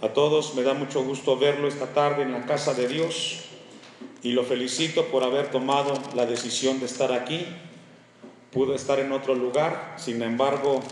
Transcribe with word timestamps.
A 0.00 0.10
todos 0.10 0.54
me 0.54 0.62
da 0.62 0.74
mucho 0.74 1.02
gusto 1.02 1.36
verlo 1.36 1.66
esta 1.66 1.92
tarde 1.92 2.22
en 2.22 2.32
la 2.32 2.46
casa 2.46 2.72
de 2.72 2.86
Dios 2.86 3.40
y 4.22 4.30
lo 4.30 4.44
felicito 4.44 5.06
por 5.06 5.24
haber 5.24 5.50
tomado 5.50 5.92
la 6.14 6.24
decisión 6.24 6.78
de 6.78 6.86
estar 6.86 7.12
aquí. 7.12 7.44
Pudo 8.52 8.74
estar 8.74 9.00
en 9.00 9.10
otro 9.10 9.34
lugar, 9.34 9.96
sin 9.98 10.22
embargo, 10.22 10.82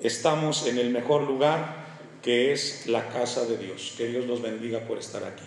estamos 0.00 0.66
en 0.66 0.78
el 0.78 0.90
mejor 0.90 1.22
lugar 1.22 1.84
que 2.22 2.52
es 2.52 2.86
la 2.86 3.08
casa 3.08 3.46
de 3.46 3.56
Dios. 3.56 3.94
Que 3.96 4.08
Dios 4.08 4.26
los 4.26 4.42
bendiga 4.42 4.80
por 4.80 4.98
estar 4.98 5.24
aquí. 5.24 5.44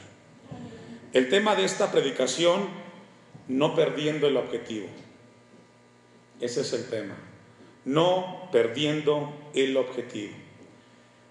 El 1.14 1.30
tema 1.30 1.56
de 1.56 1.66
esta 1.66 1.92
predicación, 1.92 2.68
no 3.48 3.76
perdiendo 3.76 4.28
el 4.28 4.38
objetivo. 4.38 4.88
Ese 6.42 6.62
es 6.62 6.74
el 6.74 6.90
tema. 6.90 7.16
No 7.86 8.50
perdiendo 8.52 9.34
el 9.54 9.78
objetivo. 9.78 10.34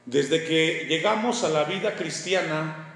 Desde 0.07 0.45
que 0.45 0.87
llegamos 0.89 1.43
a 1.43 1.49
la 1.49 1.65
vida 1.65 1.97
cristiana, 1.97 2.95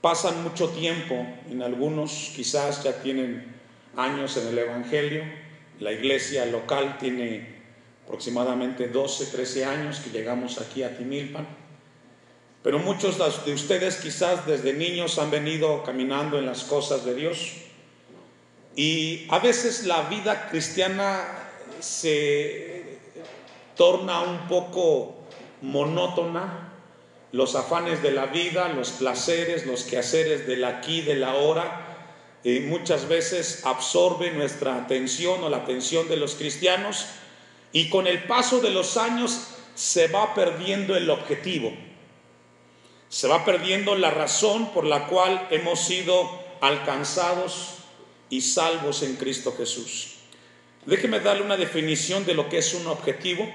pasan 0.00 0.42
mucho 0.42 0.70
tiempo, 0.70 1.14
en 1.50 1.62
algunos 1.62 2.32
quizás 2.34 2.82
ya 2.82 3.02
tienen 3.02 3.54
años 3.94 4.36
en 4.38 4.48
el 4.48 4.58
Evangelio, 4.58 5.22
la 5.80 5.92
iglesia 5.92 6.46
local 6.46 6.96
tiene 6.98 7.54
aproximadamente 8.04 8.88
12, 8.88 9.26
13 9.26 9.64
años 9.66 10.00
que 10.00 10.10
llegamos 10.10 10.58
aquí 10.60 10.82
a 10.82 10.96
Timilpan, 10.96 11.46
pero 12.62 12.78
muchos 12.78 13.18
de 13.44 13.52
ustedes 13.52 13.96
quizás 13.96 14.46
desde 14.46 14.72
niños 14.72 15.18
han 15.18 15.30
venido 15.30 15.82
caminando 15.82 16.38
en 16.38 16.46
las 16.46 16.64
cosas 16.64 17.04
de 17.04 17.14
Dios 17.14 17.52
y 18.76 19.26
a 19.28 19.38
veces 19.40 19.84
la 19.84 20.08
vida 20.08 20.48
cristiana 20.48 21.50
se 21.80 22.98
torna 23.76 24.22
un 24.22 24.48
poco 24.48 25.23
monótona, 25.64 26.72
los 27.32 27.56
afanes 27.56 28.02
de 28.02 28.12
la 28.12 28.26
vida, 28.26 28.68
los 28.68 28.90
placeres, 28.90 29.66
los 29.66 29.84
quehaceres 29.84 30.46
del 30.46 30.64
aquí, 30.64 31.00
del 31.00 31.24
ahora, 31.24 31.96
y 32.44 32.60
muchas 32.60 33.08
veces 33.08 33.64
absorbe 33.64 34.30
nuestra 34.30 34.76
atención 34.76 35.42
o 35.42 35.48
la 35.48 35.58
atención 35.58 36.08
de 36.08 36.16
los 36.16 36.34
cristianos 36.34 37.06
y 37.72 37.88
con 37.88 38.06
el 38.06 38.24
paso 38.24 38.60
de 38.60 38.70
los 38.70 38.98
años 38.98 39.48
se 39.74 40.08
va 40.08 40.34
perdiendo 40.34 40.94
el 40.94 41.08
objetivo, 41.08 41.72
se 43.08 43.26
va 43.26 43.44
perdiendo 43.44 43.96
la 43.96 44.10
razón 44.10 44.72
por 44.72 44.84
la 44.84 45.06
cual 45.06 45.48
hemos 45.50 45.80
sido 45.80 46.30
alcanzados 46.60 47.78
y 48.28 48.42
salvos 48.42 49.02
en 49.02 49.16
Cristo 49.16 49.54
Jesús. 49.56 50.16
Déjeme 50.84 51.20
darle 51.20 51.42
una 51.42 51.56
definición 51.56 52.26
de 52.26 52.34
lo 52.34 52.50
que 52.50 52.58
es 52.58 52.74
un 52.74 52.86
objetivo. 52.86 53.50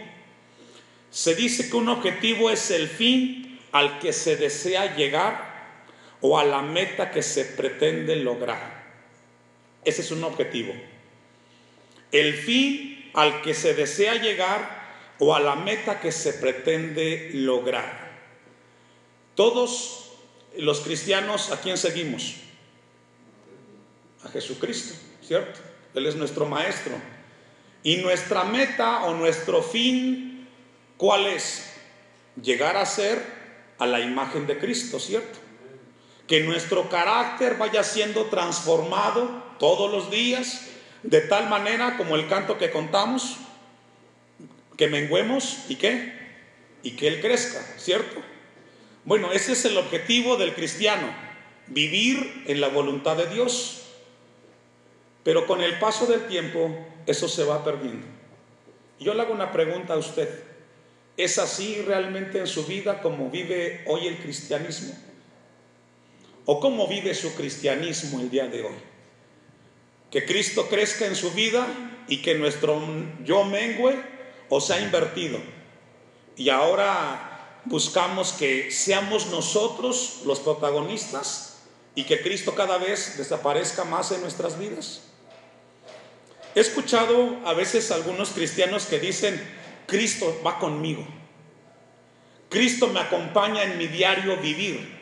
Se 1.11 1.35
dice 1.35 1.69
que 1.69 1.75
un 1.75 1.89
objetivo 1.89 2.49
es 2.49 2.71
el 2.71 2.88
fin 2.88 3.59
al 3.71 3.99
que 3.99 4.13
se 4.13 4.35
desea 4.35 4.95
llegar 4.95 5.49
o 6.21 6.38
a 6.38 6.43
la 6.43 6.61
meta 6.61 7.11
que 7.11 7.21
se 7.21 7.45
pretende 7.45 8.15
lograr. 8.17 8.79
Ese 9.85 10.02
es 10.02 10.11
un 10.11 10.23
objetivo. 10.23 10.73
El 12.11 12.33
fin 12.33 13.11
al 13.13 13.41
que 13.41 13.53
se 13.53 13.73
desea 13.73 14.15
llegar 14.15 14.80
o 15.19 15.35
a 15.35 15.39
la 15.39 15.55
meta 15.55 15.99
que 15.99 16.11
se 16.11 16.33
pretende 16.33 17.31
lograr. 17.33 18.09
Todos 19.35 20.11
los 20.57 20.81
cristianos, 20.81 21.52
¿a 21.52 21.61
quién 21.61 21.77
seguimos? 21.77 22.35
A 24.23 24.30
Jesucristo, 24.30 24.95
¿cierto? 25.21 25.59
Él 25.93 26.05
es 26.05 26.15
nuestro 26.15 26.45
maestro. 26.45 26.93
Y 27.83 27.97
nuestra 27.97 28.43
meta 28.43 29.05
o 29.05 29.13
nuestro 29.13 29.63
fin 29.63 30.28
¿Cuál 31.00 31.28
es? 31.28 31.64
Llegar 32.44 32.75
a 32.75 32.86
ser 32.86 33.23
a 33.78 33.88
la 33.88 34.02
imagen 34.02 34.47
de 34.47 34.59
Cristo, 34.59 35.00
¿cierto? 35.00 35.39
Que 36.28 36.42
nuestro 36.42 36.89
carácter 36.89 37.55
vaya 37.55 37.83
siendo 37.86 38.25
transformado 38.25 39.42
todos 39.59 39.89
los 39.89 40.11
días, 40.11 40.67
de 41.03 41.22
tal 41.22 41.47
manera 41.47 41.95
como 41.95 42.17
el 42.17 42.27
canto 42.27 42.58
que 42.58 42.70
contamos, 42.70 43.38
que 44.76 44.89
menguemos 44.89 45.59
y 45.70 45.77
qué? 45.77 46.20
Y 46.83 46.92
que 46.98 47.08
Él 47.08 47.21
crezca, 47.21 47.61
¿cierto? 47.77 48.21
Bueno, 49.05 49.32
ese 49.32 49.54
es 49.54 49.64
el 49.64 49.77
objetivo 49.77 50.36
del 50.36 50.54
cristiano, 50.54 51.08
vivir 51.67 52.43
en 52.45 52.59
la 52.59 52.67
voluntad 52.67 53.15
de 53.15 53.27
Dios. 53.27 53.83
Pero 55.23 55.48
con 55.48 55.61
el 55.61 55.80
paso 55.80 56.08
del 56.08 56.27
tiempo, 56.27 56.77
eso 57.05 57.30
se 57.30 57.45
va 57.45 57.64
perdiendo. 57.64 58.05
Yo 58.99 59.14
le 59.14 59.21
hago 59.21 59.33
una 59.33 59.54
pregunta 59.54 59.93
a 59.93 59.98
usted. 59.98 60.48
¿Es 61.19 61.37
así 61.37 61.83
realmente 61.85 62.39
en 62.39 62.47
su 62.47 62.65
vida 62.65 63.02
como 63.02 63.30
vive 63.30 63.83
hoy 63.87 64.07
el 64.07 64.19
cristianismo? 64.19 64.97
¿O 66.45 66.61
cómo 66.61 66.87
vive 66.87 67.13
su 67.13 67.35
cristianismo 67.35 68.21
el 68.21 68.30
día 68.30 68.47
de 68.47 68.63
hoy? 68.63 68.75
Que 70.09 70.25
Cristo 70.25 70.69
crezca 70.69 71.08
en 71.08 71.17
su 71.17 71.31
vida 71.31 71.67
y 72.08 72.21
que 72.21 72.35
nuestro 72.35 72.81
yo 73.25 73.43
mengue 73.43 74.02
o 74.47 74.61
se 74.61 74.75
ha 74.75 74.79
invertido. 74.79 75.39
Y 76.37 76.47
ahora 76.47 77.59
buscamos 77.65 78.31
que 78.31 78.71
seamos 78.71 79.27
nosotros 79.27 80.21
los 80.25 80.39
protagonistas 80.39 81.63
y 81.95 82.05
que 82.05 82.21
Cristo 82.21 82.55
cada 82.55 82.77
vez 82.77 83.17
desaparezca 83.17 83.83
más 83.83 84.13
en 84.13 84.21
nuestras 84.21 84.58
vidas. 84.58 85.02
He 86.55 86.61
escuchado 86.61 87.41
a 87.45 87.53
veces 87.53 87.91
algunos 87.91 88.29
cristianos 88.29 88.85
que 88.85 88.99
dicen, 88.99 89.59
Cristo 89.89 90.42
va 90.45 90.60
conmigo. 90.60 91.05
Cristo 92.50 92.88
me 92.88 93.00
acompaña 93.00 93.64
en 93.64 93.77
mi 93.77 93.88
diario 93.88 94.38
vivir. 94.38 94.98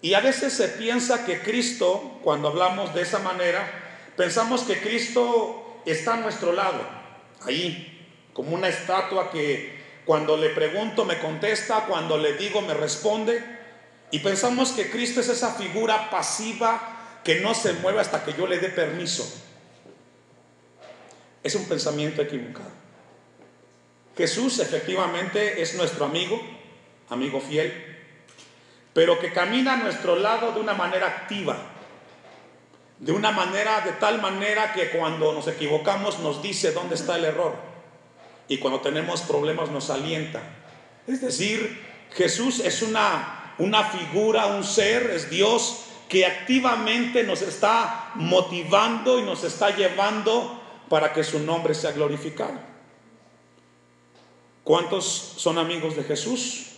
Y 0.00 0.14
a 0.14 0.20
veces 0.20 0.52
se 0.52 0.68
piensa 0.68 1.24
que 1.24 1.40
Cristo, 1.40 2.20
cuando 2.22 2.48
hablamos 2.48 2.94
de 2.94 3.02
esa 3.02 3.18
manera, 3.18 3.68
pensamos 4.16 4.62
que 4.62 4.80
Cristo 4.80 5.80
está 5.84 6.14
a 6.14 6.18
nuestro 6.18 6.52
lado, 6.52 6.80
ahí, 7.42 8.06
como 8.32 8.54
una 8.54 8.68
estatua 8.68 9.30
que 9.30 9.78
cuando 10.04 10.36
le 10.36 10.50
pregunto 10.50 11.04
me 11.04 11.18
contesta, 11.18 11.86
cuando 11.86 12.16
le 12.16 12.34
digo 12.34 12.62
me 12.62 12.74
responde. 12.74 13.42
Y 14.10 14.20
pensamos 14.20 14.72
que 14.72 14.90
Cristo 14.90 15.20
es 15.20 15.28
esa 15.28 15.54
figura 15.54 16.08
pasiva 16.08 17.20
que 17.24 17.40
no 17.40 17.54
se 17.54 17.74
mueve 17.74 18.00
hasta 18.00 18.24
que 18.24 18.32
yo 18.32 18.46
le 18.46 18.58
dé 18.58 18.68
permiso. 18.68 19.28
Es 21.42 21.54
un 21.56 21.66
pensamiento 21.66 22.22
equivocado. 22.22 22.70
Jesús 24.18 24.58
efectivamente 24.58 25.62
es 25.62 25.76
nuestro 25.76 26.04
amigo, 26.04 26.42
amigo 27.08 27.40
fiel, 27.40 27.72
pero 28.92 29.20
que 29.20 29.32
camina 29.32 29.74
a 29.74 29.76
nuestro 29.76 30.16
lado 30.16 30.50
de 30.50 30.58
una 30.58 30.74
manera 30.74 31.06
activa, 31.06 31.56
de 32.98 33.12
una 33.12 33.30
manera, 33.30 33.80
de 33.82 33.92
tal 33.92 34.20
manera 34.20 34.72
que 34.72 34.90
cuando 34.90 35.32
nos 35.32 35.46
equivocamos 35.46 36.18
nos 36.18 36.42
dice 36.42 36.72
dónde 36.72 36.96
está 36.96 37.14
el 37.14 37.26
error 37.26 37.54
y 38.48 38.58
cuando 38.58 38.80
tenemos 38.80 39.22
problemas 39.22 39.70
nos 39.70 39.88
alienta. 39.88 40.42
Es 41.06 41.20
decir, 41.20 41.80
Jesús 42.12 42.58
es 42.58 42.82
una, 42.82 43.54
una 43.58 43.84
figura, 43.84 44.46
un 44.46 44.64
ser, 44.64 45.12
es 45.12 45.30
Dios 45.30 45.84
que 46.08 46.26
activamente 46.26 47.22
nos 47.22 47.42
está 47.42 48.10
motivando 48.16 49.20
y 49.20 49.22
nos 49.22 49.44
está 49.44 49.76
llevando 49.76 50.60
para 50.88 51.12
que 51.12 51.22
su 51.22 51.38
nombre 51.38 51.72
sea 51.72 51.92
glorificado. 51.92 52.77
¿Cuántos 54.68 55.32
son 55.38 55.56
amigos 55.56 55.96
de 55.96 56.04
Jesús? 56.04 56.72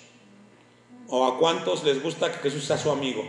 ¿O 1.09 1.27
a 1.27 1.39
cuántos 1.39 1.83
les 1.83 2.01
gusta 2.01 2.31
que 2.31 2.39
Jesús 2.39 2.63
sea 2.63 2.79
su 2.79 2.89
amigo? 2.89 3.29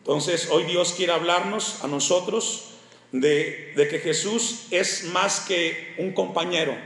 Entonces, 0.00 0.50
hoy 0.50 0.64
Dios 0.64 0.92
quiere 0.92 1.14
hablarnos 1.14 1.82
a 1.82 1.86
nosotros 1.86 2.72
de, 3.12 3.72
de, 3.76 3.88
que 3.88 3.98
Jesús 4.00 4.66
es 4.70 5.04
más 5.04 5.40
que 5.40 5.94
un 5.96 6.12
compañero, 6.12 6.76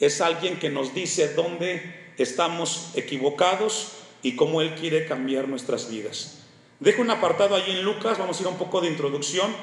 es 0.00 0.22
alguien 0.22 0.58
que 0.58 0.70
nos 0.70 0.94
dice 0.94 1.34
dónde 1.34 2.14
estamos 2.16 2.92
equivocados 2.94 3.88
y 4.22 4.36
cómo 4.36 4.62
Él 4.62 4.74
quiere 4.74 5.04
cambiar 5.04 5.48
nuestras 5.48 5.90
vidas. 5.90 6.38
Dejo 6.80 7.02
un 7.02 7.10
apartado 7.10 7.54
allí 7.54 7.72
en 7.72 7.82
Lucas, 7.82 8.16
vamos 8.16 8.38
a 8.38 8.40
ir 8.40 8.46
a 8.46 8.52
un 8.52 8.56
poco 8.56 8.80
de 8.80 8.88
introducción. 8.88 9.54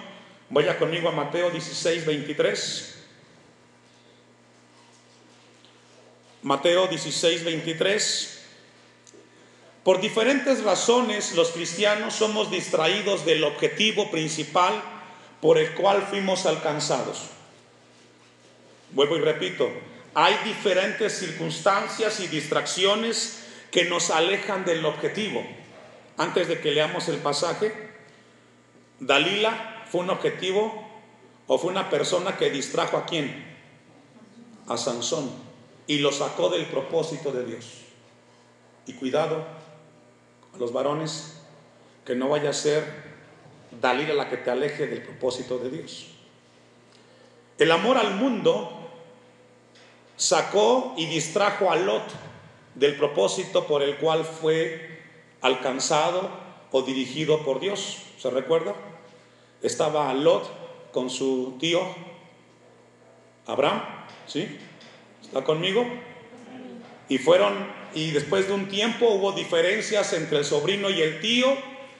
Vaya 0.51 0.77
conmigo 0.77 1.09
a 1.09 1.13
Mateo 1.13 1.49
16, 1.49 2.05
23. 2.05 2.94
Mateo 6.45 6.85
16, 6.85 7.43
23. 7.43 8.39
Por 9.83 9.99
diferentes 9.99 10.63
razones 10.63 11.33
los 11.33 11.49
cristianos 11.49 12.13
somos 12.13 12.51
distraídos 12.51 13.25
del 13.25 13.43
objetivo 13.43 14.11
principal 14.11 14.79
por 15.41 15.57
el 15.57 15.73
cual 15.73 16.03
fuimos 16.03 16.45
alcanzados. 16.45 17.29
Vuelvo 18.91 19.17
y 19.17 19.21
repito, 19.21 19.71
hay 20.13 20.35
diferentes 20.43 21.17
circunstancias 21.17 22.19
y 22.19 22.27
distracciones 22.27 23.39
que 23.71 23.85
nos 23.85 24.11
alejan 24.11 24.65
del 24.65 24.85
objetivo. 24.85 25.43
Antes 26.15 26.47
de 26.47 26.59
que 26.59 26.73
leamos 26.73 27.09
el 27.09 27.17
pasaje, 27.17 27.73
Dalila 28.99 29.87
fue 29.89 30.01
un 30.01 30.11
objetivo 30.11 30.87
o 31.47 31.57
fue 31.57 31.71
una 31.71 31.89
persona 31.89 32.37
que 32.37 32.51
distrajo 32.51 32.97
a 32.97 33.07
quién? 33.07 33.43
A 34.67 34.77
Sansón 34.77 35.44
y 35.87 35.99
lo 35.99 36.11
sacó 36.11 36.49
del 36.49 36.65
propósito 36.65 37.31
de 37.31 37.45
Dios. 37.45 37.81
Y 38.87 38.93
cuidado 38.93 39.45
a 40.53 40.57
los 40.57 40.71
varones, 40.71 41.41
que 42.05 42.15
no 42.15 42.29
vaya 42.29 42.51
a 42.51 42.53
ser 42.53 43.15
Dalila 43.81 44.13
la 44.13 44.29
que 44.29 44.37
te 44.37 44.51
aleje 44.51 44.87
del 44.87 45.01
propósito 45.01 45.57
de 45.57 45.69
Dios. 45.69 46.07
El 47.57 47.71
amor 47.71 47.97
al 47.97 48.15
mundo 48.15 48.71
sacó 50.17 50.93
y 50.97 51.05
distrajo 51.07 51.71
a 51.71 51.75
Lot 51.75 52.03
del 52.75 52.95
propósito 52.95 53.65
por 53.65 53.81
el 53.81 53.97
cual 53.97 54.23
fue 54.23 55.01
alcanzado 55.41 56.29
o 56.71 56.81
dirigido 56.81 57.43
por 57.43 57.59
Dios. 57.59 58.03
¿Se 58.17 58.29
recuerda? 58.29 58.75
Estaba 59.61 60.13
Lot 60.13 60.91
con 60.91 61.09
su 61.09 61.55
tío 61.59 61.81
Abraham, 63.45 63.81
¿sí? 64.27 64.57
¿Está 65.35 65.43
conmigo? 65.43 65.85
Y 67.09 67.17
fueron, 67.17 67.53
y 67.93 68.11
después 68.11 68.47
de 68.47 68.53
un 68.53 68.69
tiempo 68.69 69.09
hubo 69.09 69.33
diferencias 69.33 70.13
entre 70.13 70.37
el 70.37 70.45
sobrino 70.45 70.89
y 70.89 71.01
el 71.01 71.19
tío, 71.19 71.57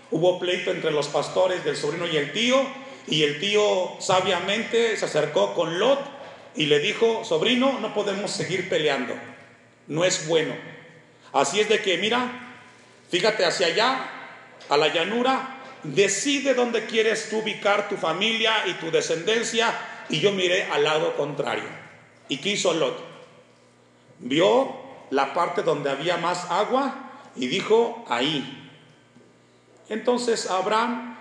hubo 0.09 0.39
pleito 0.39 0.71
entre 0.71 0.91
los 0.91 1.09
pastores 1.09 1.65
del 1.65 1.75
sobrino 1.75 2.07
y 2.07 2.15
el 2.15 2.31
tío, 2.31 2.65
y 3.07 3.23
el 3.23 3.41
tío 3.41 3.91
sabiamente 3.99 4.95
se 4.95 5.03
acercó 5.03 5.53
con 5.53 5.79
Lot 5.79 5.99
y 6.55 6.67
le 6.67 6.79
dijo, 6.79 7.25
sobrino, 7.25 7.77
no 7.81 7.93
podemos 7.93 8.31
seguir 8.31 8.69
peleando, 8.69 9.13
no 9.87 10.05
es 10.05 10.29
bueno. 10.29 10.55
Así 11.33 11.59
es 11.59 11.67
de 11.67 11.81
que, 11.81 11.97
mira, 11.97 12.55
fíjate 13.11 13.43
hacia 13.43 13.67
allá, 13.67 14.11
a 14.69 14.77
la 14.77 14.93
llanura, 14.93 15.57
decide 15.83 16.53
dónde 16.53 16.85
quieres 16.85 17.29
tú 17.29 17.39
ubicar 17.39 17.89
tu 17.89 17.97
familia 17.97 18.65
y 18.65 18.75
tu 18.75 18.91
descendencia, 18.91 19.77
y 20.07 20.21
yo 20.21 20.31
miré 20.31 20.63
al 20.71 20.85
lado 20.85 21.17
contrario. 21.17 21.67
¿Y 22.29 22.37
qué 22.37 22.51
hizo 22.51 22.73
Lot? 22.73 23.14
Vio 24.19 24.75
la 25.09 25.33
parte 25.33 25.61
donde 25.61 25.89
había 25.89 26.17
más 26.17 26.49
agua 26.49 27.11
y 27.35 27.47
dijo, 27.47 28.03
ahí. 28.07 28.71
Entonces 29.89 30.49
Abraham 30.49 31.17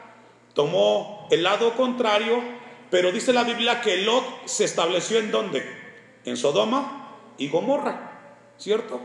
tomó 0.55 1.29
el 1.31 1.43
lado 1.43 1.75
contrario, 1.75 2.43
pero 2.91 3.13
dice 3.13 3.33
la 3.33 3.45
Biblia 3.45 3.81
que 3.81 3.99
Lot 3.99 4.47
se 4.47 4.65
estableció 4.65 5.19
en 5.19 5.31
dónde? 5.31 5.65
En 6.25 6.37
Sodoma 6.37 7.11
y 7.37 7.49
Gomorra, 7.49 8.13
¿cierto? 8.59 9.01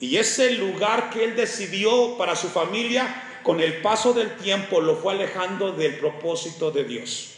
Y 0.00 0.16
ese 0.16 0.52
lugar 0.52 1.10
que 1.10 1.24
él 1.24 1.36
decidió 1.36 2.16
para 2.16 2.34
su 2.34 2.48
familia, 2.48 3.40
con 3.42 3.60
el 3.60 3.80
paso 3.80 4.12
del 4.12 4.36
tiempo 4.36 4.80
lo 4.80 4.96
fue 4.96 5.12
alejando 5.12 5.72
del 5.72 5.98
propósito 5.98 6.70
de 6.70 6.84
Dios. 6.84 7.34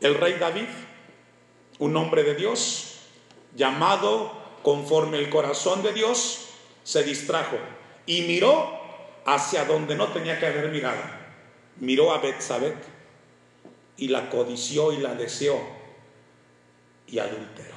El 0.00 0.16
rey 0.16 0.34
David, 0.34 0.66
un 1.78 1.96
hombre 1.96 2.24
de 2.24 2.34
Dios, 2.34 2.93
llamado 3.54 4.32
conforme 4.62 5.18
el 5.18 5.30
corazón 5.30 5.82
de 5.82 5.92
Dios, 5.92 6.48
se 6.82 7.02
distrajo 7.02 7.56
y 8.06 8.22
miró 8.22 8.80
hacia 9.26 9.64
donde 9.64 9.94
no 9.94 10.08
tenía 10.08 10.38
que 10.38 10.46
haber 10.46 10.70
mirado. 10.70 11.00
Miró 11.80 12.12
a 12.12 12.18
Betsabé 12.18 12.74
y 13.96 14.08
la 14.08 14.30
codició 14.30 14.92
y 14.92 14.98
la 14.98 15.14
deseó 15.14 15.58
y 17.06 17.18
adulteró. 17.18 17.76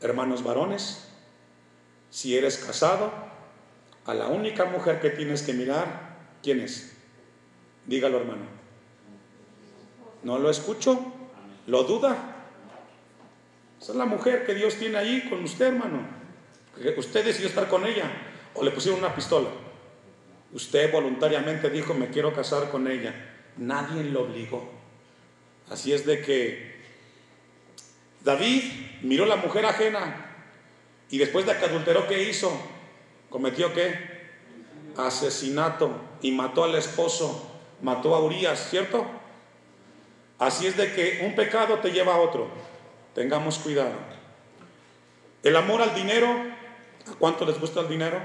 Hermanos 0.00 0.42
varones, 0.44 1.08
si 2.10 2.36
eres 2.36 2.58
casado, 2.58 3.10
a 4.06 4.14
la 4.14 4.28
única 4.28 4.64
mujer 4.64 5.00
que 5.00 5.10
tienes 5.10 5.42
que 5.42 5.52
mirar, 5.52 6.16
¿quién 6.42 6.60
es? 6.60 6.96
Dígalo, 7.86 8.18
hermano. 8.18 8.46
¿No 10.22 10.38
lo 10.38 10.50
escucho? 10.50 10.98
¿Lo 11.66 11.84
duda? 11.84 12.27
Esa 13.80 13.92
es 13.92 13.98
la 13.98 14.06
mujer 14.06 14.44
que 14.44 14.54
Dios 14.54 14.74
tiene 14.74 14.98
ahí 14.98 15.28
con 15.28 15.42
usted, 15.44 15.66
hermano. 15.66 16.00
Usted 16.96 17.24
decidió 17.24 17.48
estar 17.48 17.68
con 17.68 17.86
ella 17.86 18.10
o 18.54 18.64
le 18.64 18.70
pusieron 18.70 19.00
una 19.00 19.14
pistola. 19.14 19.48
Usted 20.52 20.90
voluntariamente 20.92 21.70
dijo, 21.70 21.94
me 21.94 22.08
quiero 22.08 22.32
casar 22.32 22.70
con 22.70 22.88
ella. 22.88 23.14
Nadie 23.56 24.04
lo 24.04 24.22
obligó. 24.22 24.68
Así 25.70 25.92
es 25.92 26.06
de 26.06 26.22
que 26.22 26.78
David 28.24 28.62
miró 29.02 29.24
a 29.24 29.28
la 29.28 29.36
mujer 29.36 29.66
ajena 29.66 30.26
y 31.10 31.18
después 31.18 31.46
de 31.46 31.56
que 31.56 31.64
adulteró, 31.64 32.06
¿qué 32.06 32.22
hizo? 32.22 32.50
¿Cometió 33.30 33.72
qué? 33.74 34.18
Asesinato 34.96 35.90
y 36.22 36.32
mató 36.32 36.64
al 36.64 36.74
esposo, 36.74 37.50
mató 37.82 38.14
a 38.14 38.22
Urias, 38.22 38.68
¿cierto? 38.70 39.06
Así 40.38 40.66
es 40.66 40.76
de 40.76 40.92
que 40.92 41.24
un 41.24 41.34
pecado 41.34 41.78
te 41.78 41.90
lleva 41.90 42.14
a 42.14 42.20
otro. 42.20 42.48
Tengamos 43.18 43.58
cuidado. 43.58 43.96
El 45.42 45.56
amor 45.56 45.82
al 45.82 45.92
dinero, 45.92 46.28
¿a 46.28 47.14
cuánto 47.18 47.44
les 47.44 47.58
gusta 47.58 47.80
el 47.80 47.88
dinero? 47.88 48.22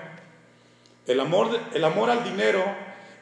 El 1.07 1.19
amor, 1.19 1.59
el 1.73 1.83
amor 1.83 2.11
al 2.11 2.23
dinero 2.23 2.63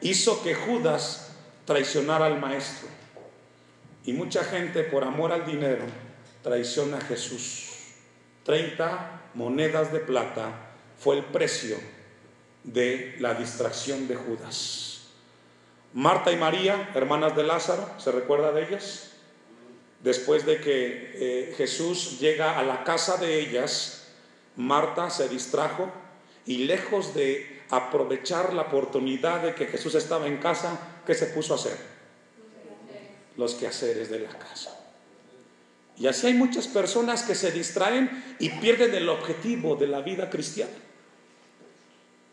hizo 0.02 0.42
que 0.42 0.54
Judas 0.54 1.34
traicionara 1.64 2.26
al 2.26 2.38
maestro. 2.38 2.88
Y 4.04 4.12
mucha 4.12 4.44
gente 4.44 4.82
por 4.82 5.02
amor 5.02 5.32
al 5.32 5.46
dinero 5.46 5.86
traiciona 6.42 6.98
a 6.98 7.00
Jesús. 7.00 7.70
30 8.44 9.30
monedas 9.32 9.94
de 9.94 10.00
plata 10.00 10.50
fue 10.98 11.16
el 11.16 11.24
precio 11.24 11.78
de 12.64 13.16
la 13.18 13.32
distracción 13.32 14.08
de 14.08 14.16
Judas. 14.16 15.04
Marta 15.94 16.32
y 16.32 16.36
María, 16.36 16.90
hermanas 16.94 17.34
de 17.34 17.44
Lázaro, 17.44 17.88
¿se 17.96 18.12
recuerda 18.12 18.52
de 18.52 18.68
ellas? 18.68 19.11
Después 20.02 20.44
de 20.44 20.60
que 20.60 21.12
eh, 21.14 21.54
Jesús 21.56 22.18
llega 22.18 22.58
a 22.58 22.64
la 22.64 22.82
casa 22.82 23.16
de 23.18 23.38
ellas, 23.38 24.08
Marta 24.56 25.08
se 25.10 25.28
distrajo 25.28 25.90
y 26.44 26.64
lejos 26.64 27.14
de 27.14 27.62
aprovechar 27.70 28.52
la 28.52 28.62
oportunidad 28.62 29.42
de 29.42 29.54
que 29.54 29.66
Jesús 29.66 29.94
estaba 29.94 30.26
en 30.26 30.38
casa, 30.38 30.78
¿qué 31.06 31.14
se 31.14 31.26
puso 31.26 31.54
a 31.54 31.56
hacer? 31.56 31.76
Los 33.36 33.54
quehaceres 33.54 34.10
de 34.10 34.18
la 34.18 34.28
casa. 34.28 34.76
Y 35.96 36.08
así 36.08 36.26
hay 36.26 36.34
muchas 36.34 36.66
personas 36.66 37.22
que 37.22 37.36
se 37.36 37.52
distraen 37.52 38.36
y 38.40 38.48
pierden 38.48 38.94
el 38.94 39.08
objetivo 39.08 39.76
de 39.76 39.86
la 39.86 40.00
vida 40.00 40.28
cristiana. 40.28 40.72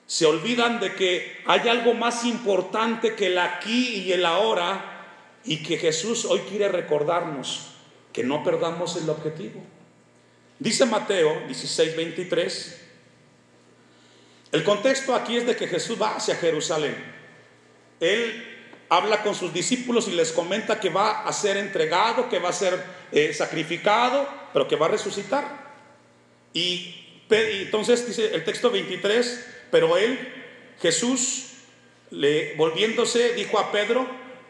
Se 0.08 0.26
olvidan 0.26 0.80
de 0.80 0.96
que 0.96 1.38
hay 1.46 1.70
algo 1.70 1.94
más 1.94 2.26
importante 2.26 3.14
que 3.14 3.28
el 3.28 3.38
aquí 3.38 4.06
y 4.06 4.12
el 4.12 4.26
ahora 4.26 4.99
y 5.46 5.64
que 5.64 5.78
Jesús 5.78 6.26
hoy 6.26 6.40
quiere 6.42 6.70
recordarnos 6.70 7.72
que 8.14 8.24
no 8.24 8.44
perdamos 8.44 8.96
el 8.96 9.10
objetivo. 9.10 9.62
Dice 10.60 10.86
Mateo 10.86 11.44
16, 11.48 11.96
23. 11.96 12.82
El 14.52 14.64
contexto 14.64 15.16
aquí 15.16 15.38
es 15.38 15.46
de 15.46 15.56
que 15.56 15.68
Jesús 15.68 16.02
va 16.02 16.16
hacia 16.16 16.36
Jerusalén. 16.36 16.96
Él 18.00 18.46
habla 18.90 19.22
con 19.22 19.36
sus 19.36 19.54
discípulos 19.54 20.08
y 20.08 20.12
les 20.12 20.32
comenta 20.32 20.80
que 20.80 20.90
va 20.90 21.22
a 21.22 21.32
ser 21.32 21.58
entregado, 21.58 22.28
que 22.28 22.40
va 22.40 22.50
a 22.50 22.54
ser 22.54 22.84
eh, 23.12 23.34
sacrificado, 23.34 24.28
pero 24.52 24.68
que 24.68 24.76
va 24.76 24.88
a 24.88 24.90
resucitar. 24.90 25.70
Y, 26.54 26.96
entonces 27.30 28.08
dice 28.08 28.34
el 28.34 28.44
texto 28.44 28.72
23, 28.72 29.46
pero 29.70 29.98
él, 29.98 30.18
Jesús, 30.82 31.52
le, 32.10 32.56
volviéndose, 32.56 33.34
dijo 33.36 33.60
a 33.60 33.72
Pedro, 33.72 34.08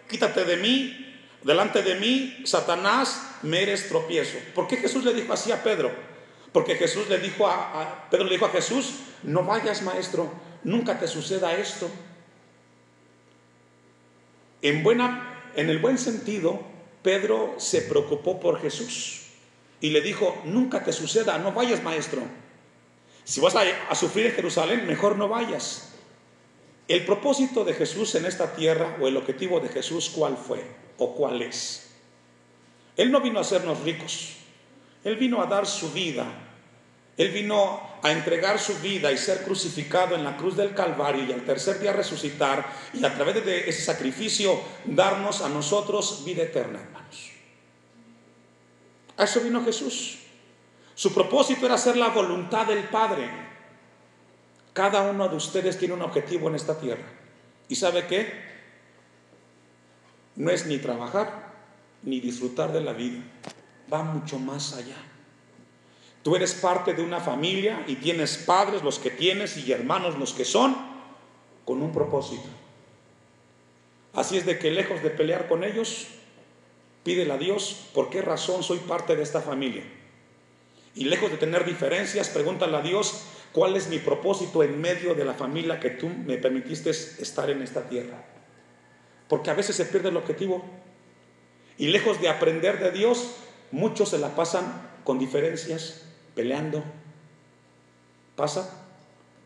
quítate 0.09 0.43
de 0.43 0.57
mí, 0.57 1.15
delante 1.43 1.81
de 1.81 1.95
mí, 1.95 2.41
Satanás, 2.45 3.37
me 3.43 3.61
eres 3.61 3.87
tropiezo. 3.87 4.37
¿Por 4.53 4.67
qué 4.67 4.77
Jesús 4.77 5.05
le 5.05 5.13
dijo 5.13 5.31
así 5.31 5.51
a 5.51 5.63
Pedro? 5.63 5.91
Porque 6.51 6.75
Jesús 6.75 7.07
le 7.07 7.19
dijo 7.19 7.47
a, 7.47 8.07
Pedro 8.09 8.25
le 8.25 8.31
dijo 8.31 8.47
a 8.47 8.49
Jesús, 8.49 8.95
no 9.23 9.43
vayas 9.43 9.83
maestro, 9.83 10.29
nunca 10.63 10.99
te 10.99 11.07
suceda 11.07 11.55
esto. 11.55 11.89
En, 14.61 14.83
buena, 14.83 15.51
en 15.55 15.69
el 15.69 15.77
buen 15.77 15.97
sentido, 15.97 16.61
Pedro 17.03 17.55
se 17.57 17.81
preocupó 17.83 18.39
por 18.39 18.59
Jesús 18.59 19.27
y 19.79 19.91
le 19.91 20.01
dijo, 20.01 20.41
nunca 20.43 20.83
te 20.83 20.91
suceda, 20.91 21.37
no 21.37 21.53
vayas 21.53 21.83
maestro. 21.83 22.23
Si 23.23 23.39
vas 23.39 23.55
a, 23.55 23.61
a 23.89 23.95
sufrir 23.95 24.25
en 24.25 24.33
Jerusalén, 24.33 24.87
mejor 24.87 25.15
no 25.15 25.29
vayas. 25.29 25.93
El 26.89 27.05
propósito 27.05 27.63
de 27.63 27.75
Jesús 27.75 28.15
en 28.15 28.25
esta 28.25 28.55
tierra 28.55 28.97
o 28.99 29.07
el 29.07 29.15
objetivo 29.15 29.59
de 29.59 29.69
Jesús, 29.69 30.09
¿cuál 30.09 30.35
fue 30.35 30.65
o 30.97 31.13
cuál 31.13 31.39
es? 31.43 31.91
Él 32.97 33.11
no 33.11 33.21
vino 33.21 33.37
a 33.37 33.43
hacernos 33.43 33.81
ricos, 33.81 34.33
Él 35.03 35.15
vino 35.15 35.39
a 35.39 35.45
dar 35.45 35.67
su 35.67 35.91
vida, 35.91 36.25
Él 37.15 37.29
vino 37.29 37.79
a 38.01 38.11
entregar 38.11 38.57
su 38.57 38.73
vida 38.79 39.11
y 39.11 39.19
ser 39.19 39.43
crucificado 39.43 40.15
en 40.15 40.23
la 40.23 40.35
cruz 40.35 40.57
del 40.57 40.73
Calvario 40.73 41.23
y 41.25 41.31
al 41.31 41.45
tercer 41.45 41.79
día 41.79 41.93
resucitar 41.93 42.65
y 42.91 43.05
a 43.05 43.13
través 43.13 43.45
de 43.45 43.69
ese 43.69 43.83
sacrificio 43.83 44.59
darnos 44.85 45.41
a 45.43 45.49
nosotros 45.49 46.23
vida 46.25 46.41
eterna, 46.41 46.79
hermanos. 46.81 47.29
A 49.15 49.25
eso 49.25 49.41
vino 49.41 49.63
Jesús. 49.63 50.17
Su 50.95 51.13
propósito 51.13 51.67
era 51.67 51.75
hacer 51.75 51.97
la 51.97 52.07
voluntad 52.07 52.65
del 52.65 52.85
Padre. 52.85 53.48
Cada 54.79 55.01
uno 55.01 55.27
de 55.27 55.35
ustedes 55.35 55.77
tiene 55.77 55.93
un 55.93 56.01
objetivo 56.03 56.47
en 56.47 56.55
esta 56.55 56.79
tierra. 56.79 57.03
¿Y 57.67 57.75
sabe 57.75 58.07
qué? 58.07 58.31
No 60.37 60.51
es 60.51 60.67
ni 60.67 60.77
trabajar 60.77 61.51
ni 62.03 62.21
disfrutar 62.21 62.71
de 62.71 62.79
la 62.79 62.93
vida. 62.93 63.19
Va 63.91 64.03
mucho 64.03 64.39
más 64.39 64.71
allá. 64.71 64.95
Tú 66.23 66.33
eres 66.37 66.53
parte 66.53 66.93
de 66.93 67.01
una 67.01 67.19
familia 67.19 67.83
y 67.87 67.97
tienes 67.97 68.37
padres 68.37 68.81
los 68.81 68.99
que 68.99 69.09
tienes 69.09 69.57
y 69.57 69.69
hermanos 69.69 70.17
los 70.17 70.31
que 70.31 70.45
son 70.45 70.77
con 71.65 71.81
un 71.81 71.91
propósito. 71.91 72.47
Así 74.13 74.37
es 74.37 74.45
de 74.45 74.59
que 74.59 74.71
lejos 74.71 75.03
de 75.03 75.09
pelear 75.09 75.49
con 75.49 75.65
ellos, 75.65 76.07
pídele 77.03 77.33
a 77.33 77.37
Dios 77.37 77.89
por 77.93 78.09
qué 78.09 78.21
razón 78.21 78.63
soy 78.63 78.77
parte 78.77 79.17
de 79.17 79.23
esta 79.23 79.41
familia. 79.41 79.83
Y 80.95 81.03
lejos 81.03 81.31
de 81.31 81.37
tener 81.37 81.65
diferencias, 81.65 82.29
pregúntale 82.29 82.77
a 82.77 82.81
Dios 82.81 83.25
cuál 83.53 83.75
es 83.75 83.89
mi 83.89 83.99
propósito 83.99 84.63
en 84.63 84.79
medio 84.79 85.15
de 85.15 85.25
la 85.25 85.33
familia 85.33 85.79
que 85.79 85.89
tú 85.89 86.09
me 86.09 86.37
permitiste 86.37 86.89
estar 86.89 87.49
en 87.49 87.61
esta 87.61 87.87
tierra. 87.87 88.23
Porque 89.27 89.49
a 89.49 89.53
veces 89.53 89.75
se 89.75 89.85
pierde 89.85 90.09
el 90.09 90.17
objetivo. 90.17 90.63
Y 91.77 91.87
lejos 91.87 92.19
de 92.19 92.29
aprender 92.29 92.79
de 92.79 92.91
Dios, 92.91 93.35
muchos 93.71 94.09
se 94.09 94.17
la 94.17 94.35
pasan 94.35 94.89
con 95.03 95.19
diferencias, 95.19 96.05
peleando. 96.35 96.83
¿Pasa? 98.35 98.85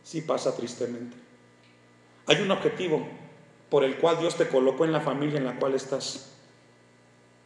Sí 0.04 0.22
pasa 0.22 0.56
tristemente. 0.56 1.16
Hay 2.28 2.42
un 2.42 2.52
objetivo 2.52 3.06
por 3.70 3.84
el 3.84 3.98
cual 3.98 4.20
Dios 4.20 4.38
te 4.38 4.48
colocó 4.48 4.86
en 4.86 4.92
la 4.92 5.02
familia 5.02 5.38
en 5.38 5.46
la 5.46 5.56
cual 5.56 5.74
estás. 5.74 6.34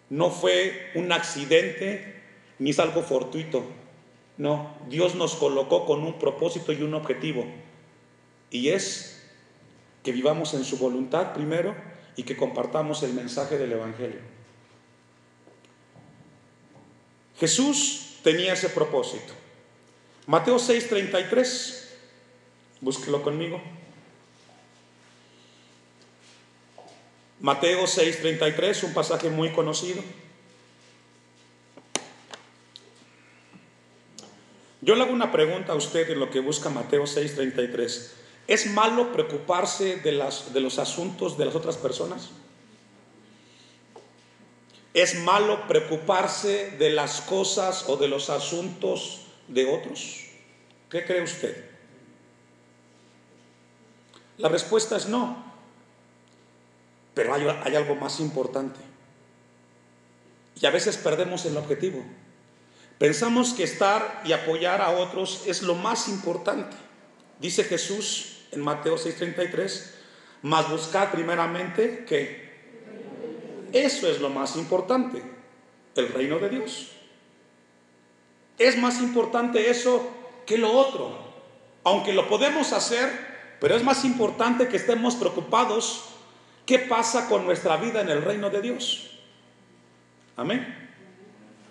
No 0.10 0.30
fue 0.30 0.92
un 0.96 1.12
accidente 1.12 2.22
ni 2.60 2.72
es 2.72 2.80
algo 2.80 3.02
fortuito. 3.02 3.64
No, 4.38 4.76
Dios 4.88 5.16
nos 5.16 5.36
colocó 5.36 5.86
con 5.86 6.04
un 6.04 6.20
propósito 6.20 6.72
y 6.72 6.82
un 6.84 6.94
objetivo. 6.94 7.46
Y 8.52 8.70
es 8.70 9.24
que 10.04 10.12
vivamos 10.12 10.54
en 10.54 10.64
su 10.64 10.78
voluntad 10.78 11.34
primero 11.34 11.76
y 12.16 12.24
que 12.24 12.38
compartamos 12.38 13.04
el 13.04 13.14
mensaje 13.14 13.58
del 13.58 13.74
Evangelio. 13.74 14.22
Jesús 17.40 18.18
tenía 18.24 18.54
ese 18.54 18.70
propósito. 18.70 19.34
Mateo 20.26 20.58
6:33, 20.58 21.90
búsquelo 22.82 23.22
conmigo. 23.22 23.62
Mateo 27.40 27.86
6:33, 27.86 28.84
un 28.84 28.94
pasaje 28.94 29.30
muy 29.30 29.52
conocido. 29.52 30.04
Yo 34.88 34.96
le 34.96 35.04
hago 35.04 35.12
una 35.12 35.34
pregunta 35.34 35.74
a 35.74 35.76
usted 35.76 36.10
en 36.12 36.20
lo 36.22 36.30
que 36.30 36.40
busca 36.40 36.70
Mateo 36.70 37.04
6:33. 37.04 38.12
¿Es 38.48 38.68
malo 38.68 39.12
preocuparse 39.12 39.98
de, 39.98 40.14
las, 40.14 40.54
de 40.54 40.62
los 40.62 40.80
asuntos 40.80 41.38
de 41.38 41.44
las 41.44 41.56
otras 41.56 41.76
personas? 41.76 42.30
¿Es 44.94 45.20
malo 45.26 45.68
preocuparse 45.68 46.72
de 46.80 46.92
las 46.92 47.20
cosas 47.20 47.90
o 47.90 47.98
de 47.98 48.08
los 48.08 48.30
asuntos 48.30 49.26
de 49.50 49.66
otros? 49.66 50.28
¿Qué 50.90 51.04
cree 51.04 51.22
usted? 51.22 51.66
La 54.38 54.48
respuesta 54.48 54.96
es 54.96 55.08
no. 55.10 55.52
Pero 57.14 57.34
hay, 57.34 57.46
hay, 57.46 57.76
algo 57.76 57.96
más 57.96 58.22
importante. 58.22 58.80
Y 60.62 60.66
a 60.66 60.72
veces 60.72 60.96
perdemos 60.96 61.46
el 61.46 61.58
objetivo. 61.58 62.06
Pensamos 62.98 63.54
que 63.54 63.64
estar 63.64 64.22
y 64.26 64.32
apoyar 64.32 64.82
a 64.82 64.90
otros 64.90 65.44
es 65.46 65.62
lo 65.62 65.76
más 65.76 66.08
importante. 66.08 66.76
Dice 67.40 67.64
Jesús 67.64 68.40
en 68.52 68.62
Mateo 68.62 68.98
6:33, 68.98 69.94
más 70.42 70.70
buscar 70.70 71.12
primeramente 71.12 72.06
que 72.06 72.48
eso 73.74 74.08
es 74.08 74.20
lo 74.20 74.30
más 74.30 74.56
importante, 74.56 75.22
el 75.96 76.10
reino 76.10 76.40
de 76.40 76.50
Dios. 76.50 76.92
Es 78.58 78.78
más 78.78 79.00
importante 79.02 79.70
eso 79.70 80.10
que 80.48 80.58
lo 80.58 80.72
otro, 80.72 81.16
aunque 81.84 82.14
lo 82.14 82.28
podemos 82.28 82.74
hacer, 82.74 83.10
pero 83.60 83.76
es 83.76 83.84
más 83.84 84.06
importante 84.06 84.68
que 84.68 84.78
estemos 84.78 85.16
preocupados 85.16 86.06
qué 86.66 86.80
pasa 86.80 87.28
con 87.30 87.46
nuestra 87.46 87.78
vida 87.78 88.02
en 88.02 88.10
el 88.10 88.24
reino 88.24 88.50
de 88.50 88.62
Dios. 88.62 89.20
Amén. 90.36 90.87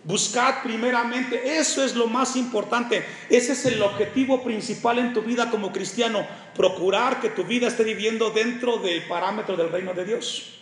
Buscad 0.06 0.62
primeramente, 0.62 1.58
eso 1.58 1.84
es 1.84 1.96
lo 1.96 2.06
más 2.06 2.36
importante, 2.36 3.04
ese 3.28 3.54
es 3.54 3.66
el 3.66 3.82
objetivo 3.82 4.44
principal 4.44 5.00
en 5.00 5.12
tu 5.12 5.20
vida 5.20 5.50
como 5.50 5.72
cristiano, 5.72 6.24
procurar 6.54 7.20
que 7.20 7.28
tu 7.28 7.42
vida 7.42 7.66
esté 7.66 7.82
viviendo 7.82 8.30
dentro 8.30 8.76
del 8.76 9.02
parámetro 9.08 9.56
del 9.56 9.68
reino 9.68 9.94
de 9.94 10.04
Dios. 10.04 10.60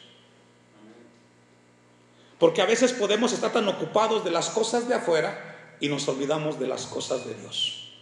Porque 2.39 2.63
a 2.63 2.65
veces 2.65 2.95
podemos 2.95 3.35
estar 3.35 3.53
tan 3.53 3.69
ocupados 3.69 4.25
de 4.25 4.31
las 4.31 4.49
cosas 4.49 4.89
de 4.89 4.95
afuera 4.95 5.77
y 5.79 5.91
nos 5.91 6.09
olvidamos 6.09 6.59
de 6.59 6.67
las 6.67 6.87
cosas 6.87 7.27
de 7.27 7.35
Dios. 7.35 7.93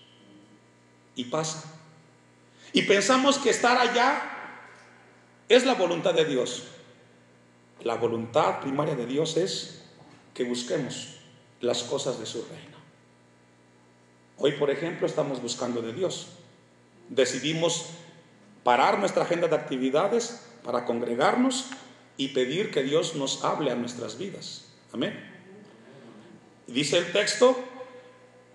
Y 1.16 1.25
pasa. 1.25 1.64
Y 2.72 2.82
pensamos 2.82 3.38
que 3.38 3.50
estar 3.50 3.76
allá 3.78 4.22
es 5.49 5.66
la 5.66 5.75
voluntad 5.75 6.14
de 6.14 6.25
Dios. 6.25 6.68
La 7.82 7.96
voluntad 7.96 8.61
primaria 8.61 8.94
de 8.94 9.06
Dios 9.06 9.37
es 9.37 9.82
que 10.34 10.44
busquemos 10.44 11.18
las 11.62 11.85
cosas 11.85 12.19
de 12.21 12.26
su 12.26 12.42
reino. 12.42 12.76
Hoy, 14.37 14.52
por 14.52 14.71
ejemplo, 14.71 15.07
estamos 15.07 15.40
buscando 15.40 15.81
de 15.81 15.92
Dios. 15.92 16.26
Decidimos 17.09 17.87
parar 18.64 18.99
nuestra 18.99 19.23
agenda 19.23 19.49
de 19.49 19.57
actividades 19.57 20.42
para 20.64 20.85
congregarnos 20.85 21.66
y 22.16 22.28
pedir 22.28 22.71
que 22.71 22.83
Dios 22.83 23.14
nos 23.14 23.45
hable 23.45 23.71
a 23.71 23.76
nuestras 23.76 24.19
vidas. 24.19 24.66
Amén. 24.92 25.19
Dice 26.66 26.99
el 26.99 27.12
texto, 27.12 27.57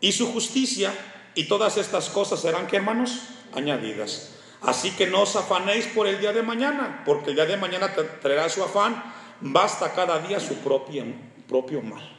y 0.01 0.11
su 0.11 0.31
justicia 0.31 0.93
y 1.33 1.45
todas 1.45 1.77
estas 1.77 2.09
cosas 2.09 2.41
serán, 2.41 2.67
que 2.67 2.75
hermanos? 2.75 3.21
Añadidas. 3.53 4.33
Así 4.61 4.91
que 4.91 5.07
no 5.07 5.21
os 5.21 5.35
afanéis 5.35 5.87
por 5.87 6.07
el 6.07 6.19
día 6.19 6.33
de 6.33 6.43
mañana, 6.43 7.03
porque 7.05 7.29
el 7.29 7.35
día 7.35 7.45
de 7.45 7.57
mañana 7.57 7.93
traerá 8.21 8.49
su 8.49 8.63
afán, 8.63 9.01
basta 9.39 9.93
cada 9.93 10.19
día 10.19 10.39
su 10.39 10.55
propio, 10.55 11.05
propio 11.47 11.81
mal. 11.81 12.16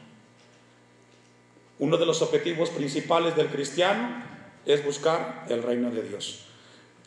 Uno 1.78 1.96
de 1.96 2.06
los 2.06 2.22
objetivos 2.22 2.70
principales 2.70 3.36
del 3.36 3.48
cristiano 3.48 4.24
es 4.66 4.84
buscar 4.84 5.46
el 5.48 5.62
reino 5.62 5.90
de 5.90 6.02
Dios. 6.02 6.44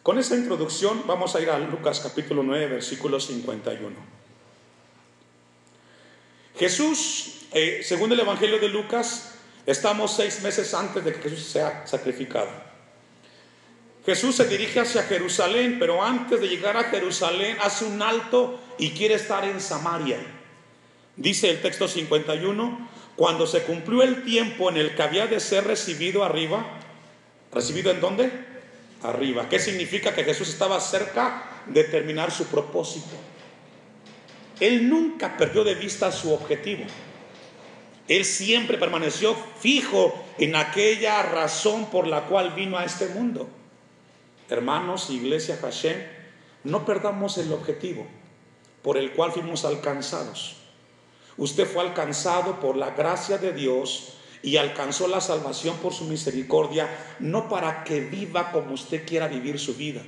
Con 0.03 0.17
esa 0.17 0.35
introducción 0.35 1.03
vamos 1.05 1.35
a 1.35 1.41
ir 1.41 1.49
a 1.49 1.59
Lucas 1.59 1.99
capítulo 1.99 2.41
9, 2.41 2.67
versículo 2.67 3.19
51. 3.19 3.95
Jesús, 6.57 7.47
eh, 7.53 7.81
según 7.83 8.11
el 8.11 8.19
Evangelio 8.19 8.59
de 8.59 8.69
Lucas, 8.69 9.35
estamos 9.65 10.15
seis 10.15 10.41
meses 10.41 10.73
antes 10.73 11.03
de 11.03 11.13
que 11.13 11.29
Jesús 11.29 11.45
sea 11.45 11.85
sacrificado. 11.85 12.49
Jesús 14.05 14.35
se 14.35 14.47
dirige 14.47 14.79
hacia 14.79 15.03
Jerusalén, 15.03 15.77
pero 15.79 16.03
antes 16.03 16.41
de 16.41 16.47
llegar 16.47 16.75
a 16.77 16.85
Jerusalén 16.85 17.57
hace 17.61 17.85
un 17.85 18.01
alto 18.01 18.59
y 18.79 18.91
quiere 18.91 19.15
estar 19.15 19.45
en 19.45 19.61
Samaria. 19.61 20.17
Dice 21.15 21.51
el 21.51 21.61
texto 21.61 21.87
51, 21.87 22.89
cuando 23.21 23.45
se 23.45 23.61
cumplió 23.61 24.01
el 24.01 24.23
tiempo 24.23 24.71
en 24.71 24.77
el 24.77 24.95
que 24.95 25.03
había 25.03 25.27
de 25.27 25.39
ser 25.39 25.67
recibido 25.67 26.23
arriba, 26.23 26.65
¿recibido 27.53 27.91
en 27.91 28.01
dónde? 28.01 28.31
Arriba. 29.03 29.47
¿Qué 29.47 29.59
significa 29.59 30.15
que 30.15 30.23
Jesús 30.23 30.49
estaba 30.49 30.79
cerca 30.79 31.61
de 31.67 31.83
terminar 31.83 32.31
su 32.31 32.47
propósito? 32.47 33.15
Él 34.59 34.89
nunca 34.89 35.37
perdió 35.37 35.63
de 35.63 35.75
vista 35.75 36.11
su 36.11 36.33
objetivo. 36.33 36.83
Él 38.07 38.25
siempre 38.25 38.79
permaneció 38.79 39.35
fijo 39.59 40.15
en 40.39 40.55
aquella 40.55 41.21
razón 41.21 41.91
por 41.91 42.07
la 42.07 42.25
cual 42.25 42.55
vino 42.55 42.75
a 42.75 42.85
este 42.85 43.05
mundo. 43.05 43.47
Hermanos, 44.49 45.11
iglesia 45.11 45.59
Hashem, 45.61 45.95
no 46.63 46.87
perdamos 46.87 47.37
el 47.37 47.53
objetivo 47.53 48.07
por 48.81 48.97
el 48.97 49.11
cual 49.11 49.31
fuimos 49.31 49.63
alcanzados. 49.63 50.60
Usted 51.41 51.65
fue 51.65 51.81
alcanzado 51.81 52.59
por 52.59 52.77
la 52.77 52.91
gracia 52.91 53.39
de 53.39 53.51
Dios 53.51 54.13
y 54.43 54.57
alcanzó 54.57 55.07
la 55.07 55.21
salvación 55.21 55.75
por 55.77 55.91
su 55.91 56.03
misericordia, 56.03 56.87
no 57.19 57.49
para 57.49 57.83
que 57.83 57.99
viva 57.99 58.51
como 58.51 58.75
usted 58.75 59.07
quiera 59.07 59.27
vivir 59.27 59.57
su 59.57 59.73
vida, 59.73 60.03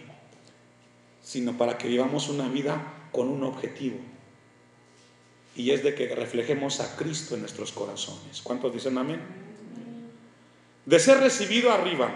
sino 1.23 1.57
para 1.57 1.75
que 1.79 1.87
vivamos 1.87 2.29
una 2.29 2.47
vida 2.49 3.07
con 3.11 3.29
un 3.29 3.43
objetivo. 3.45 3.97
Y 5.55 5.71
es 5.71 5.83
de 5.83 5.95
que 5.95 6.13
reflejemos 6.13 6.79
a 6.81 6.95
Cristo 6.95 7.33
en 7.33 7.41
nuestros 7.41 7.71
corazones. 7.71 8.43
¿Cuántos 8.43 8.71
dicen 8.71 8.95
amén? 8.99 9.19
De 10.85 10.99
ser 10.99 11.17
recibido 11.17 11.71
arriba, 11.71 12.11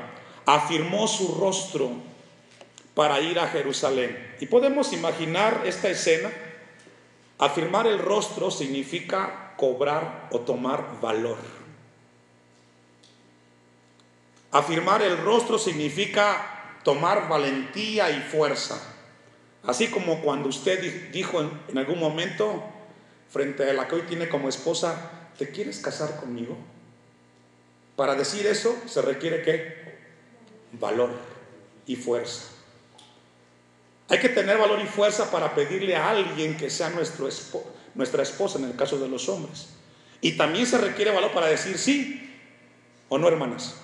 afirmó 0.46 1.08
su 1.08 1.34
rostro 1.40 1.90
para 2.94 3.20
ir 3.20 3.40
a 3.40 3.48
Jerusalén. 3.48 4.36
Y 4.40 4.46
podemos 4.46 4.94
imaginar 4.94 5.64
esta 5.66 5.90
escena 5.90 6.30
Afirmar 7.40 7.86
el 7.86 8.00
rostro 8.00 8.50
significa 8.50 9.54
cobrar 9.58 10.30
o 10.32 10.40
tomar 10.40 11.00
valor. 11.02 11.38
Afirmar 14.52 15.04
el 15.04 15.18
rostro 15.18 15.60
significa 15.60 16.80
tomar 16.84 17.30
valentía 17.30 18.10
y 18.10 18.22
fuerza. 18.22 18.82
Así 19.64 19.88
como 19.88 20.22
cuando 20.22 20.50
usted 20.50 21.12
dijo 21.12 21.42
en, 21.42 21.78
algún 21.78 22.00
momento, 22.00 22.64
frente 23.30 23.70
a 23.70 23.74
la 23.74 23.88
que 23.88 23.96
hoy 23.96 24.02
tiene 24.04 24.30
como 24.30 24.50
esposa, 24.50 25.30
¿te 25.38 25.52
quieres 25.52 25.80
casar 25.80 26.16
conmigo? 26.20 26.58
Para 27.96 28.16
decir 28.16 28.48
eso 28.48 28.76
se 28.88 29.02
requiere 29.02 29.44
qué? 29.44 29.98
Valor 30.72 31.12
y 31.86 31.98
fuerza. 31.98 32.57
Hay 34.10 34.20
que 34.20 34.30
tener 34.30 34.58
valor 34.58 34.80
y 34.80 34.88
fuerza 34.88 35.30
para 35.32 35.54
pedirle 35.54 35.96
a 35.96 36.10
alguien 36.10 36.56
que 36.58 36.70
sea 36.70 36.90
nuestro 36.90 37.28
nuestra 37.98 38.24
esposa 38.24 38.60
en 38.60 38.66
el 38.66 38.76
caso 38.76 39.00
de 39.00 39.10
los 39.10 39.28
hombres. 39.28 39.70
Y 40.22 40.38
también 40.38 40.66
se 40.66 40.78
requiere 40.78 41.12
valor 41.12 41.32
para 41.32 41.48
decir 41.48 41.78
sí 41.78 42.24
o 43.10 43.18
no, 43.18 43.28
hermanas. 43.28 43.76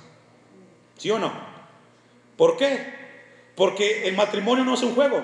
¿Sí 0.98 1.10
o 1.12 1.20
no? 1.20 1.34
¿Por 2.38 2.58
qué? 2.58 2.94
Porque 3.56 4.08
el 4.08 4.16
matrimonio 4.16 4.64
no 4.64 4.76
es 4.76 4.84
un 4.84 4.96
juego. 4.96 5.24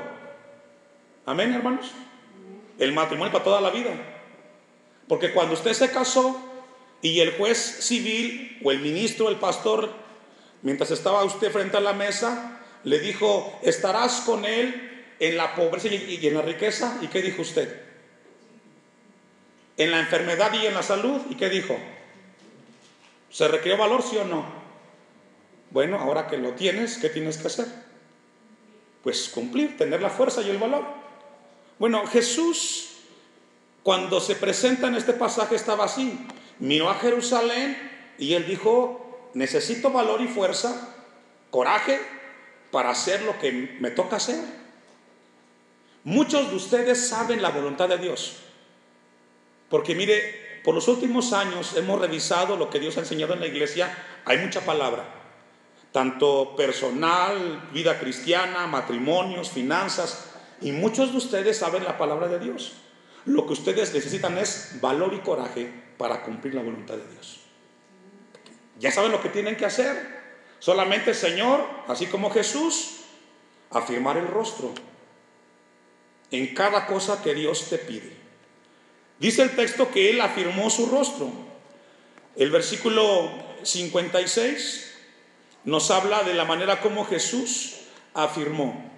Amén, 1.26 1.54
hermanos. 1.54 1.92
El 2.78 2.94
matrimonio 2.94 3.32
para 3.32 3.44
toda 3.44 3.62
la 3.62 3.70
vida. 3.70 3.92
Porque 5.08 5.32
cuando 5.32 5.54
usted 5.54 5.74
se 5.74 5.92
casó 5.92 6.40
y 7.02 7.20
el 7.20 7.38
juez 7.38 7.58
civil 7.58 8.60
o 8.64 8.72
el 8.72 8.80
ministro, 8.80 9.30
el 9.30 9.38
pastor, 9.38 9.92
mientras 10.62 10.92
estaba 10.92 11.24
usted 11.24 11.52
frente 11.52 11.78
a 11.78 11.82
la 11.82 11.94
mesa, 11.94 12.60
le 12.84 13.00
dijo, 13.00 13.60
estarás 13.64 14.22
con 14.22 14.46
él 14.46 14.89
en 15.20 15.38
la 15.38 15.56
pobreza 15.56 15.88
y 15.88 16.26
en 16.26 16.34
la 16.34 16.42
riqueza. 16.42 16.98
¿Y 17.02 17.08
qué 17.08 17.22
dijo 17.22 17.42
usted? 17.42 17.82
En 19.78 19.92
la 19.92 20.00
enfermedad 20.00 20.52
y 20.54 20.66
en 20.66 20.74
la 20.74 20.84
salud. 20.84 21.22
¿Y 21.30 21.36
qué 21.36 21.50
dijo? 21.50 21.78
¿Se 23.30 23.48
requirió 23.48 23.78
valor, 23.78 24.02
sí 24.02 24.18
o 24.18 24.26
no? 24.26 24.46
Bueno, 25.72 26.00
ahora 26.00 26.28
que 26.28 26.38
lo 26.38 26.54
tienes, 26.54 26.98
¿qué 26.98 27.10
tienes 27.10 27.38
que 27.38 27.48
hacer? 27.48 27.68
Pues 29.04 29.30
cumplir, 29.30 29.78
tener 29.78 30.02
la 30.02 30.10
fuerza 30.10 30.42
y 30.42 30.50
el 30.50 30.58
valor. 30.58 30.84
Bueno, 31.78 32.06
Jesús, 32.08 32.90
cuando 33.84 34.20
se 34.20 34.36
presenta 34.36 34.88
en 34.88 34.96
este 34.96 35.14
pasaje, 35.14 35.56
estaba 35.56 35.86
así. 35.86 36.20
Miró 36.58 36.90
a 36.90 36.96
Jerusalén 36.96 37.78
y 38.18 38.34
él 38.34 38.46
dijo, 38.48 39.30
necesito 39.34 39.92
valor 39.92 40.22
y 40.22 40.28
fuerza, 40.28 40.96
coraje 41.52 42.00
para 42.72 42.90
hacer 42.90 43.22
lo 43.22 43.40
que 43.40 43.78
me 43.80 43.92
toca 43.92 44.18
hacer. 44.18 44.59
Muchos 46.10 46.50
de 46.50 46.56
ustedes 46.56 47.08
saben 47.08 47.40
la 47.40 47.52
voluntad 47.52 47.88
de 47.88 48.00
Dios. 48.00 48.38
Porque 49.70 49.94
mire, 49.94 50.62
por 50.64 50.74
los 50.74 50.88
últimos 50.88 51.34
años 51.34 51.78
hemos 51.78 52.02
revisado 52.02 52.58
lo 52.58 52.72
que 52.72 52.80
Dios 52.80 52.98
ha 52.98 53.02
enseñado 53.02 53.36
en 53.36 53.42
la 53.42 53.46
iglesia. 53.46 53.96
Hay 54.26 54.40
mucha 54.40 54.62
palabra, 54.62 55.06
tanto 55.92 56.56
personal, 56.56 57.70
vida 57.72 58.00
cristiana, 58.00 58.66
matrimonios, 58.66 59.52
finanzas. 59.52 60.32
Y 60.62 60.72
muchos 60.72 61.12
de 61.12 61.20
ustedes 61.20 61.60
saben 61.60 61.84
la 61.84 62.00
palabra 62.00 62.28
de 62.28 62.40
Dios. 62.40 62.72
Lo 63.26 63.46
que 63.46 63.54
ustedes 63.54 63.94
necesitan 63.94 64.36
es 64.40 64.80
valor 64.82 65.14
y 65.14 65.20
coraje 65.20 65.72
para 66.00 66.24
cumplir 66.24 66.56
la 66.56 66.64
voluntad 66.64 66.96
de 66.96 67.08
Dios. 67.08 67.42
Ya 68.80 68.90
saben 68.90 69.12
lo 69.12 69.22
que 69.22 69.30
tienen 69.30 69.56
que 69.56 69.68
hacer. 69.68 70.18
Solamente, 70.58 71.14
Señor, 71.14 71.64
así 71.88 72.08
como 72.08 72.32
Jesús, 72.32 73.02
afirmar 73.70 74.18
el 74.18 74.26
rostro 74.26 74.74
en 76.32 76.54
cada 76.54 76.86
cosa 76.86 77.22
que 77.22 77.34
Dios 77.34 77.70
te 77.70 77.78
pide. 77.78 78.14
Dice 79.20 79.42
el 79.44 79.56
texto 79.56 79.92
que 79.92 80.10
él 80.10 80.22
afirmó 80.22 80.70
su 80.70 80.86
rostro. 80.86 81.32
El 82.36 82.52
versículo 82.52 83.32
56 83.64 84.96
nos 85.66 85.92
habla 85.92 86.24
de 86.24 86.34
la 86.34 86.46
manera 86.46 86.80
como 86.80 87.06
Jesús 87.06 87.76
afirmó 88.14 88.90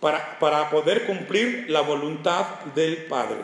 para, 0.00 0.38
para 0.38 0.68
poder 0.70 1.06
cumplir 1.06 1.66
la 1.70 1.80
voluntad 1.80 2.46
del 2.74 3.06
Padre. 3.06 3.40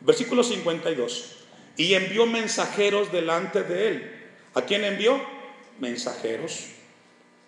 Versículo 0.00 0.42
52. 0.42 1.36
Y 1.76 1.94
envió 1.94 2.26
mensajeros 2.26 3.12
delante 3.12 3.62
de 3.62 3.88
él. 3.88 4.30
¿A 4.54 4.62
quién 4.62 4.84
envió? 4.84 5.20
Mensajeros. 5.78 6.68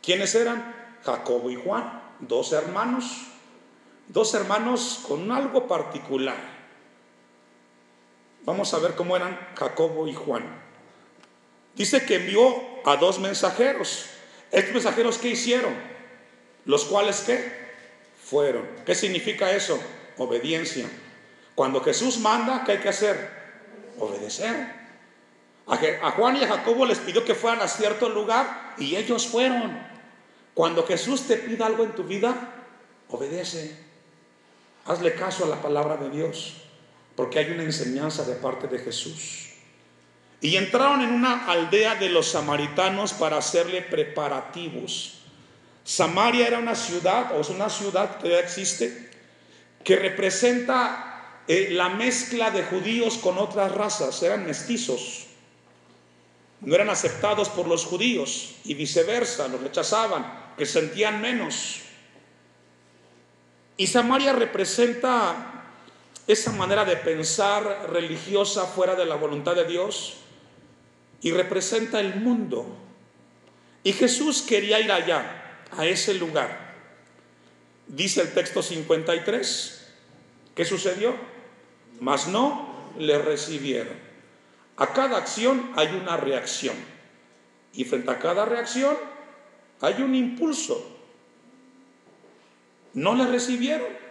¿Quiénes 0.02 0.35
eran? 0.35 0.99
Jacobo 1.05 1.50
y 1.50 1.57
Juan, 1.57 2.00
dos 2.21 2.52
hermanos. 2.52 3.32
Dos 4.12 4.35
hermanos 4.35 5.04
con 5.09 5.33
algo 5.33 5.66
particular. 5.66 6.37
Vamos 8.44 8.75
a 8.75 8.79
ver 8.79 8.94
cómo 8.94 9.16
eran 9.16 9.38
Jacobo 9.57 10.07
y 10.07 10.12
Juan. 10.12 10.44
Dice 11.75 12.05
que 12.05 12.16
envió 12.16 12.44
a 12.85 12.96
dos 12.96 13.18
mensajeros. 13.20 14.05
¿Estos 14.51 14.75
mensajeros 14.75 15.16
qué 15.16 15.29
hicieron? 15.29 15.75
Los 16.66 16.85
cuales 16.85 17.22
qué? 17.22 17.53
Fueron. 18.22 18.68
¿Qué 18.85 18.94
significa 18.94 19.51
eso? 19.51 19.81
Obediencia. 20.18 20.87
Cuando 21.55 21.81
Jesús 21.81 22.18
manda, 22.18 22.64
¿qué 22.64 22.72
hay 22.72 22.79
que 22.79 22.90
hacer? 22.90 23.31
Obedecer. 23.98 24.75
A 25.66 26.11
Juan 26.11 26.37
y 26.37 26.44
a 26.44 26.48
Jacobo 26.48 26.85
les 26.85 26.98
pidió 26.98 27.25
que 27.25 27.35
fueran 27.35 27.62
a 27.62 27.68
cierto 27.68 28.11
lugar 28.11 28.75
y 28.77 28.94
ellos 28.94 29.27
fueron. 29.27 29.81
Cuando 30.53 30.87
Jesús 30.87 31.22
te 31.22 31.37
pida 31.37 31.64
algo 31.64 31.85
en 31.85 31.94
tu 31.94 32.05
vida, 32.05 32.53
obedece. 33.09 33.82
Hazle 34.85 35.14
caso 35.14 35.45
a 35.45 35.49
la 35.49 35.62
palabra 35.62 35.97
de 35.97 36.11
Dios 36.11 36.55
porque 37.16 37.38
hay 37.38 37.51
una 37.51 37.62
enseñanza 37.62 38.25
de 38.25 38.35
parte 38.35 38.66
de 38.66 38.79
Jesús. 38.79 39.51
Y 40.40 40.57
entraron 40.57 41.03
en 41.03 41.12
una 41.12 41.47
aldea 41.47 41.95
de 41.95 42.09
los 42.09 42.29
samaritanos 42.29 43.12
para 43.12 43.37
hacerle 43.37 43.83
preparativos. 43.83 45.18
Samaria 45.85 46.47
era 46.47 46.59
una 46.59 46.75
ciudad, 46.75 47.37
o 47.37 47.40
es 47.40 47.49
una 47.49 47.68
ciudad 47.68 48.18
que 48.18 48.31
ya 48.31 48.40
existe, 48.40 49.11
que 49.85 49.97
representa 49.97 51.42
eh, 51.47 51.68
la 51.71 51.88
mezcla 51.90 52.51
de 52.51 52.64
judíos 52.64 53.18
con 53.18 53.38
otras 53.38 53.73
razas, 53.73 54.23
eran 54.23 54.47
mestizos. 54.47 55.27
No 56.61 56.75
eran 56.75 56.90
aceptados 56.90 57.49
por 57.49 57.66
los 57.66 57.85
judíos 57.85 58.57
y 58.64 58.75
viceversa, 58.75 59.49
los 59.49 59.61
rechazaban, 59.61 60.55
que 60.57 60.66
sentían 60.66 61.21
menos. 61.21 61.82
Y 63.77 63.87
Samaria 63.87 64.33
representa 64.33 65.65
esa 66.27 66.53
manera 66.53 66.85
de 66.85 66.97
pensar 66.97 67.91
religiosa 67.91 68.67
fuera 68.67 68.95
de 68.95 69.07
la 69.07 69.17
voluntad 69.17 69.55
de 69.55 69.65
Dios 69.65 70.15
y 71.21 71.31
representa 71.33 72.01
el 72.01 72.17
mundo. 72.17 72.67
Y 73.83 73.93
Jesús 73.93 74.43
quería 74.43 74.81
ir 74.81 74.93
allá, 74.93 75.43
a 75.77 75.87
ese 75.87 76.15
lugar. 76.15 76.73
Dice 77.87 78.21
el 78.21 78.33
texto 78.33 78.63
53, 78.63 79.89
¿qué 80.55 80.65
sucedió? 80.65 81.15
Mas 82.01 82.29
no 82.29 82.93
le 82.99 83.19
recibieron. 83.19 83.95
A 84.77 84.93
cada 84.93 85.19
acción 85.19 85.73
hay 85.77 85.89
una 85.89 86.17
reacción. 86.17 86.77
Y 87.73 87.85
frente 87.85 88.11
a 88.11 88.19
cada 88.19 88.45
reacción 88.45 88.97
hay 89.81 90.03
un 90.03 90.15
impulso. 90.15 91.02
No 92.94 93.14
le 93.14 93.26
recibieron 93.26 94.02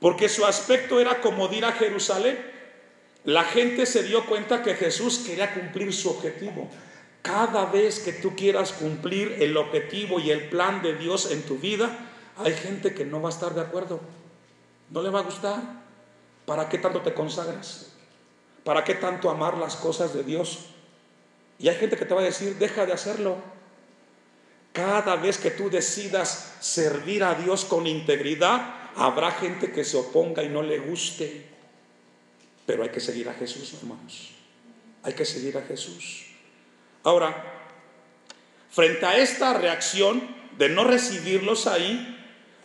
porque 0.00 0.28
su 0.28 0.44
aspecto 0.44 1.00
era 1.00 1.20
como 1.20 1.50
ir 1.52 1.64
a 1.64 1.72
Jerusalén. 1.72 2.38
La 3.24 3.44
gente 3.44 3.86
se 3.86 4.02
dio 4.02 4.24
cuenta 4.26 4.62
que 4.62 4.74
Jesús 4.74 5.18
quería 5.26 5.52
cumplir 5.54 5.92
su 5.92 6.10
objetivo. 6.10 6.68
Cada 7.22 7.66
vez 7.66 7.98
que 7.98 8.12
tú 8.12 8.36
quieras 8.36 8.72
cumplir 8.72 9.36
el 9.40 9.56
objetivo 9.56 10.20
y 10.20 10.30
el 10.30 10.48
plan 10.48 10.82
de 10.82 10.94
Dios 10.94 11.32
en 11.32 11.42
tu 11.42 11.58
vida, 11.58 11.90
hay 12.36 12.52
gente 12.52 12.94
que 12.94 13.04
no 13.04 13.20
va 13.20 13.30
a 13.30 13.32
estar 13.32 13.54
de 13.54 13.62
acuerdo. 13.62 14.00
No 14.90 15.02
le 15.02 15.10
va 15.10 15.20
a 15.20 15.24
gustar. 15.24 15.60
¿Para 16.44 16.68
qué 16.68 16.78
tanto 16.78 17.00
te 17.00 17.12
consagras? 17.12 17.92
¿Para 18.62 18.84
qué 18.84 18.94
tanto 18.94 19.28
amar 19.28 19.56
las 19.58 19.74
cosas 19.74 20.14
de 20.14 20.22
Dios? 20.22 20.66
Y 21.58 21.68
hay 21.68 21.76
gente 21.76 21.96
que 21.96 22.04
te 22.04 22.14
va 22.14 22.20
a 22.20 22.24
decir, 22.24 22.56
deja 22.58 22.86
de 22.86 22.92
hacerlo. 22.92 23.38
Cada 24.76 25.16
vez 25.16 25.38
que 25.38 25.50
tú 25.50 25.70
decidas 25.70 26.52
servir 26.60 27.24
a 27.24 27.34
Dios 27.34 27.64
con 27.64 27.86
integridad, 27.86 28.86
Habrá 28.96 29.30
gente 29.30 29.70
que 29.72 29.84
se 29.84 29.98
oponga 29.98 30.42
y 30.42 30.48
no 30.48 30.62
le 30.62 30.78
guste, 30.78 31.44
pero 32.64 32.82
hay 32.82 32.88
que 32.88 33.00
seguir 33.00 33.28
a 33.28 33.34
Jesús, 33.34 33.74
hermanos. 33.74 34.30
Hay 35.02 35.12
que 35.12 35.26
seguir 35.26 35.58
a 35.58 35.62
Jesús. 35.62 36.24
Ahora, 37.02 37.44
frente 38.70 39.04
a 39.04 39.18
esta 39.18 39.52
reacción 39.52 40.26
de 40.56 40.70
no 40.70 40.84
recibirlos 40.84 41.66
ahí, 41.66 42.14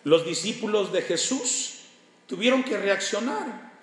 los 0.05 0.25
discípulos 0.25 0.93
de 0.93 1.01
Jesús 1.01 1.81
tuvieron 2.27 2.63
que 2.63 2.77
reaccionar. 2.77 3.73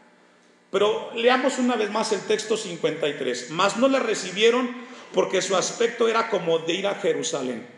Pero 0.70 1.12
leamos 1.14 1.58
una 1.58 1.76
vez 1.76 1.90
más 1.90 2.12
el 2.12 2.20
texto 2.22 2.56
53. 2.56 3.50
Mas 3.50 3.76
no 3.76 3.88
le 3.88 4.00
recibieron 4.00 4.74
porque 5.12 5.42
su 5.42 5.54
aspecto 5.54 6.08
era 6.08 6.30
como 6.30 6.58
de 6.60 6.72
ir 6.72 6.86
a 6.86 6.94
Jerusalén. 6.94 7.77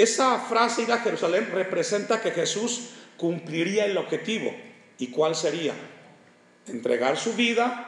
Esa 0.00 0.38
frase 0.38 0.80
ir 0.88 0.92
a 0.92 1.00
Jerusalén 1.00 1.50
representa 1.52 2.22
que 2.22 2.30
Jesús 2.30 2.88
cumpliría 3.18 3.84
el 3.84 3.98
objetivo. 3.98 4.50
¿Y 4.96 5.08
cuál 5.08 5.34
sería? 5.34 5.74
Entregar 6.66 7.18
su 7.18 7.34
vida, 7.34 7.86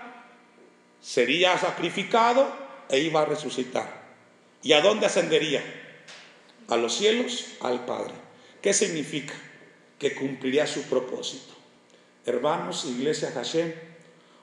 sería 1.01 1.57
sacrificado 1.57 2.53
e 2.90 2.98
iba 3.01 3.22
a 3.22 3.25
resucitar. 3.25 4.03
¿Y 4.62 4.75
a 4.75 4.83
dónde 4.83 5.07
ascendería? 5.07 5.62
A 6.68 6.77
los 6.77 6.94
cielos, 6.94 7.46
al 7.62 7.87
Padre. 7.87 8.12
¿Qué 8.61 8.75
significa? 8.75 9.33
Que 9.98 10.14
cumpliría 10.14 10.66
su 10.66 10.83
propósito. 10.83 11.55
Hermanos, 12.27 12.85
iglesia 12.85 13.33
Hashem, 13.33 13.72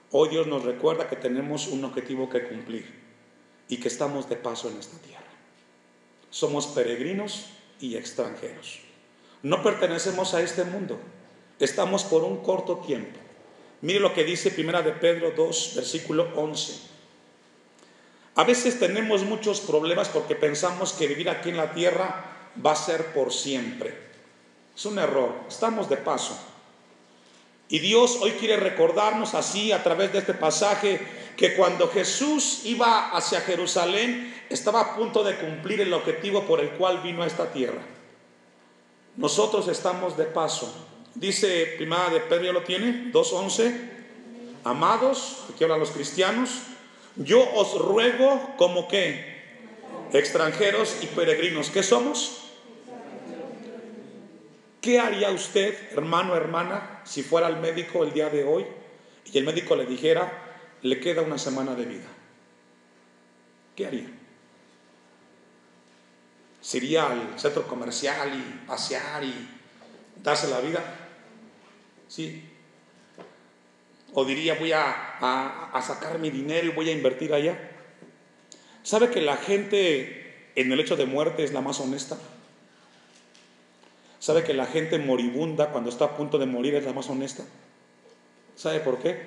hoy 0.09 0.29
Dios 0.29 0.47
nos 0.47 0.63
recuerda 0.63 1.07
que 1.07 1.17
tenemos 1.17 1.67
un 1.67 1.85
objetivo 1.85 2.29
que 2.29 2.47
cumplir. 2.47 2.97
y 3.71 3.77
que 3.77 3.87
estamos 3.87 4.27
de 4.27 4.35
paso 4.35 4.67
en 4.67 4.79
esta 4.79 4.97
tierra. 4.97 5.29
Somos 6.31 6.65
peregrinos 6.65 7.58
y 7.79 7.95
extranjeros. 7.95 8.79
No 9.41 9.63
pertenecemos 9.63 10.33
a 10.33 10.41
este 10.41 10.63
mundo, 10.63 10.99
estamos 11.59 12.03
por 12.03 12.23
un 12.23 12.37
corto 12.43 12.77
tiempo. 12.77 13.19
Mire 13.81 13.99
lo 13.99 14.13
que 14.13 14.23
dice 14.23 14.51
Primera 14.51 14.81
de 14.81 14.91
Pedro 14.91 15.31
2, 15.31 15.73
versículo 15.75 16.29
11. 16.35 16.73
A 18.35 18.43
veces 18.43 18.79
tenemos 18.79 19.23
muchos 19.23 19.61
problemas 19.61 20.09
porque 20.09 20.35
pensamos 20.35 20.93
que 20.93 21.07
vivir 21.07 21.29
aquí 21.29 21.49
en 21.49 21.57
la 21.57 21.73
tierra 21.73 22.51
va 22.65 22.73
a 22.73 22.75
ser 22.75 23.13
por 23.13 23.33
siempre. 23.33 23.93
Es 24.75 24.85
un 24.85 24.99
error, 24.99 25.33
estamos 25.47 25.89
de 25.89 25.97
paso. 25.97 26.37
Y 27.67 27.79
Dios 27.79 28.17
hoy 28.21 28.31
quiere 28.31 28.57
recordarnos 28.57 29.35
así 29.35 29.71
a 29.71 29.83
través 29.83 30.11
de 30.11 30.19
este 30.19 30.33
pasaje 30.33 30.99
que 31.37 31.55
cuando 31.55 31.87
Jesús 31.89 32.61
iba 32.65 33.11
hacia 33.11 33.41
Jerusalén 33.41 34.38
estaba 34.49 34.81
a 34.81 34.95
punto 34.95 35.23
de 35.23 35.35
cumplir 35.35 35.81
el 35.81 35.93
objetivo 35.93 36.43
por 36.43 36.59
el 36.59 36.71
cual 36.71 37.01
vino 37.01 37.23
a 37.23 37.27
esta 37.27 37.51
tierra. 37.51 37.81
Nosotros 39.15 39.67
estamos 39.67 40.17
de 40.17 40.25
paso. 40.25 40.73
Dice 41.15 41.73
Primera 41.77 42.09
de 42.09 42.19
Pedro, 42.21 42.53
lo 42.53 42.63
tiene? 42.63 43.11
2.11. 43.11 43.89
Amados, 44.63 45.45
aquí 45.53 45.63
hablan 45.63 45.79
los 45.79 45.91
cristianos, 45.91 46.49
yo 47.15 47.41
os 47.53 47.79
ruego 47.79 48.55
como 48.57 48.87
que 48.87 49.39
extranjeros 50.13 50.97
y 51.01 51.07
peregrinos. 51.07 51.69
¿Qué 51.69 51.83
somos? 51.83 52.45
¿Qué 54.81 54.99
haría 54.99 55.31
usted, 55.31 55.75
hermano, 55.91 56.35
hermana, 56.35 57.01
si 57.03 57.23
fuera 57.23 57.47
al 57.47 57.59
médico 57.59 58.03
el 58.03 58.13
día 58.13 58.29
de 58.29 58.43
hoy 58.43 58.65
y 59.25 59.37
el 59.37 59.43
médico 59.43 59.75
le 59.75 59.85
dijera, 59.85 60.31
le 60.81 60.99
queda 60.99 61.21
una 61.21 61.37
semana 61.37 61.75
de 61.75 61.85
vida? 61.85 62.07
¿Qué 63.75 63.85
haría? 63.85 64.18
¿Se 66.69 66.77
iría 66.77 67.09
al 67.09 67.39
centro 67.39 67.67
comercial 67.67 68.31
y 68.31 68.67
pasear 68.67 69.23
y 69.23 69.33
darse 70.21 70.47
la 70.49 70.59
vida? 70.59 70.83
Sí. 72.07 72.47
O 74.13 74.23
diría, 74.23 74.53
voy 74.53 74.71
a, 74.73 75.17
a 75.73 75.81
sacar 75.81 76.19
mi 76.19 76.29
dinero 76.29 76.67
y 76.67 76.69
voy 76.69 76.87
a 76.89 76.91
invertir 76.91 77.33
allá. 77.33 77.57
¿Sabe 78.83 79.09
que 79.09 79.19
la 79.19 79.37
gente 79.37 80.51
en 80.53 80.71
el 80.71 80.79
hecho 80.79 80.95
de 80.95 81.07
muerte 81.07 81.43
es 81.43 81.53
la 81.53 81.61
más 81.61 81.79
honesta? 81.79 82.19
¿Sabe 84.19 84.43
que 84.43 84.53
la 84.53 84.67
gente 84.67 84.99
moribunda 84.99 85.71
cuando 85.71 85.89
está 85.89 86.05
a 86.05 86.15
punto 86.15 86.37
de 86.37 86.45
morir 86.45 86.75
es 86.75 86.85
la 86.85 86.93
más 86.93 87.09
honesta? 87.09 87.45
¿Sabe 88.55 88.79
por 88.81 88.99
qué? 88.99 89.17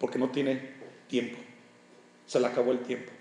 Porque 0.00 0.18
no 0.18 0.30
tiene 0.30 0.72
tiempo. 1.06 1.38
Se 2.26 2.40
le 2.40 2.48
acabó 2.48 2.72
el 2.72 2.80
tiempo. 2.80 3.12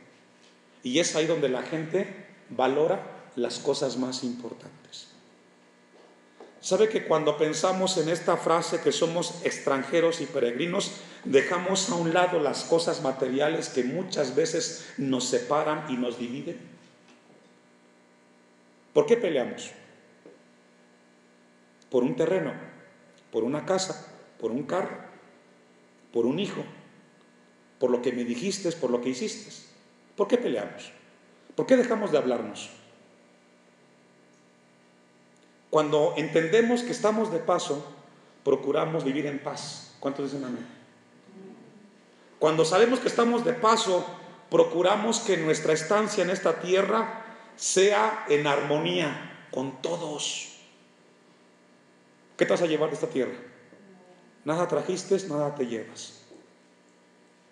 Y 0.81 0.97
es 0.97 1.15
ahí 1.15 1.27
donde 1.27 1.49
la 1.49 1.61
gente 1.61 2.07
valora 2.49 3.17
las 3.35 3.59
cosas 3.59 3.97
más 3.97 4.23
importantes. 4.23 5.07
¿Sabe 6.61 6.89
que 6.89 7.05
cuando 7.05 7.37
pensamos 7.37 7.97
en 7.97 8.09
esta 8.09 8.35
frase 8.35 8.81
que 8.81 8.91
somos 8.91 9.45
extranjeros 9.45 10.19
y 10.19 10.25
peregrinos, 10.25 10.91
dejamos 11.23 11.89
a 11.89 11.95
un 11.95 12.13
lado 12.13 12.39
las 12.39 12.63
cosas 12.63 13.01
materiales 13.01 13.69
que 13.69 13.83
muchas 13.83 14.35
veces 14.35 14.85
nos 14.97 15.23
separan 15.25 15.85
y 15.89 15.93
nos 15.93 16.19
dividen? 16.19 16.59
¿Por 18.93 19.05
qué 19.05 19.15
peleamos? 19.15 19.71
por 21.89 22.03
un 22.03 22.15
terreno, 22.15 22.53
por 23.31 23.43
una 23.43 23.65
casa, 23.65 24.13
por 24.39 24.51
un 24.51 24.63
carro, 24.63 24.97
por 26.13 26.25
un 26.25 26.39
hijo, 26.39 26.63
por 27.79 27.89
lo 27.89 28.01
que 28.01 28.11
me 28.11 28.23
dijiste, 28.23 28.71
por 28.73 28.89
lo 28.89 29.01
que 29.01 29.09
hiciste. 29.09 29.51
¿Por 30.15 30.27
qué 30.27 30.37
peleamos? 30.37 30.91
¿Por 31.55 31.65
qué 31.65 31.77
dejamos 31.77 32.11
de 32.11 32.17
hablarnos? 32.17 32.69
Cuando 35.69 36.13
entendemos 36.17 36.81
que 36.81 36.91
estamos 36.91 37.31
de 37.31 37.39
paso, 37.39 37.85
procuramos 38.43 39.03
vivir 39.03 39.25
en 39.27 39.39
paz. 39.39 39.95
¿Cuántos 39.99 40.31
dicen 40.31 40.45
amén? 40.45 40.65
Cuando 42.39 42.65
sabemos 42.65 42.99
que 42.99 43.07
estamos 43.07 43.45
de 43.45 43.53
paso, 43.53 44.05
procuramos 44.49 45.19
que 45.19 45.37
nuestra 45.37 45.73
estancia 45.73 46.23
en 46.23 46.29
esta 46.29 46.59
tierra 46.61 47.25
sea 47.55 48.25
en 48.29 48.47
armonía 48.47 49.47
con 49.51 49.81
todos. 49.81 50.55
¿Qué 52.37 52.45
te 52.45 52.51
vas 52.51 52.61
a 52.61 52.67
llevar 52.67 52.89
de 52.89 52.95
esta 52.95 53.07
tierra? 53.07 53.35
Nada 54.45 54.67
trajiste, 54.67 55.17
nada 55.27 55.53
te 55.55 55.67
llevas. 55.67 56.21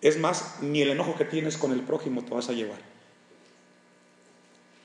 Es 0.00 0.18
más, 0.18 0.62
ni 0.62 0.80
el 0.80 0.90
enojo 0.90 1.14
que 1.16 1.24
tienes 1.24 1.58
con 1.58 1.72
el 1.72 1.82
prójimo 1.82 2.24
te 2.24 2.34
vas 2.34 2.48
a 2.48 2.52
llevar. 2.52 2.78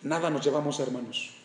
Nada 0.02 0.30
nos 0.30 0.44
llevamos, 0.44 0.80
hermanos. 0.80 1.43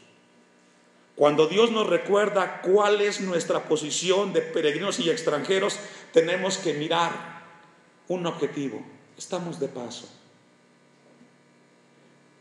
Cuando 1.19 1.49
Dios 1.49 1.73
nos 1.73 1.89
recuerda 1.89 2.63
cuál 2.63 3.01
es 3.01 3.21
nuestra 3.21 3.65
posición 3.65 4.33
de 4.33 4.41
peregrinos 4.41 5.01
y 5.01 5.11
extranjeros, 5.11 5.77
tenemos 6.13 6.59
que 6.59 6.75
mirar 6.75 7.11
un 8.07 8.25
objetivo. 8.25 8.81
Estamos 9.17 9.59
de 9.59 9.67
paso. 9.67 10.09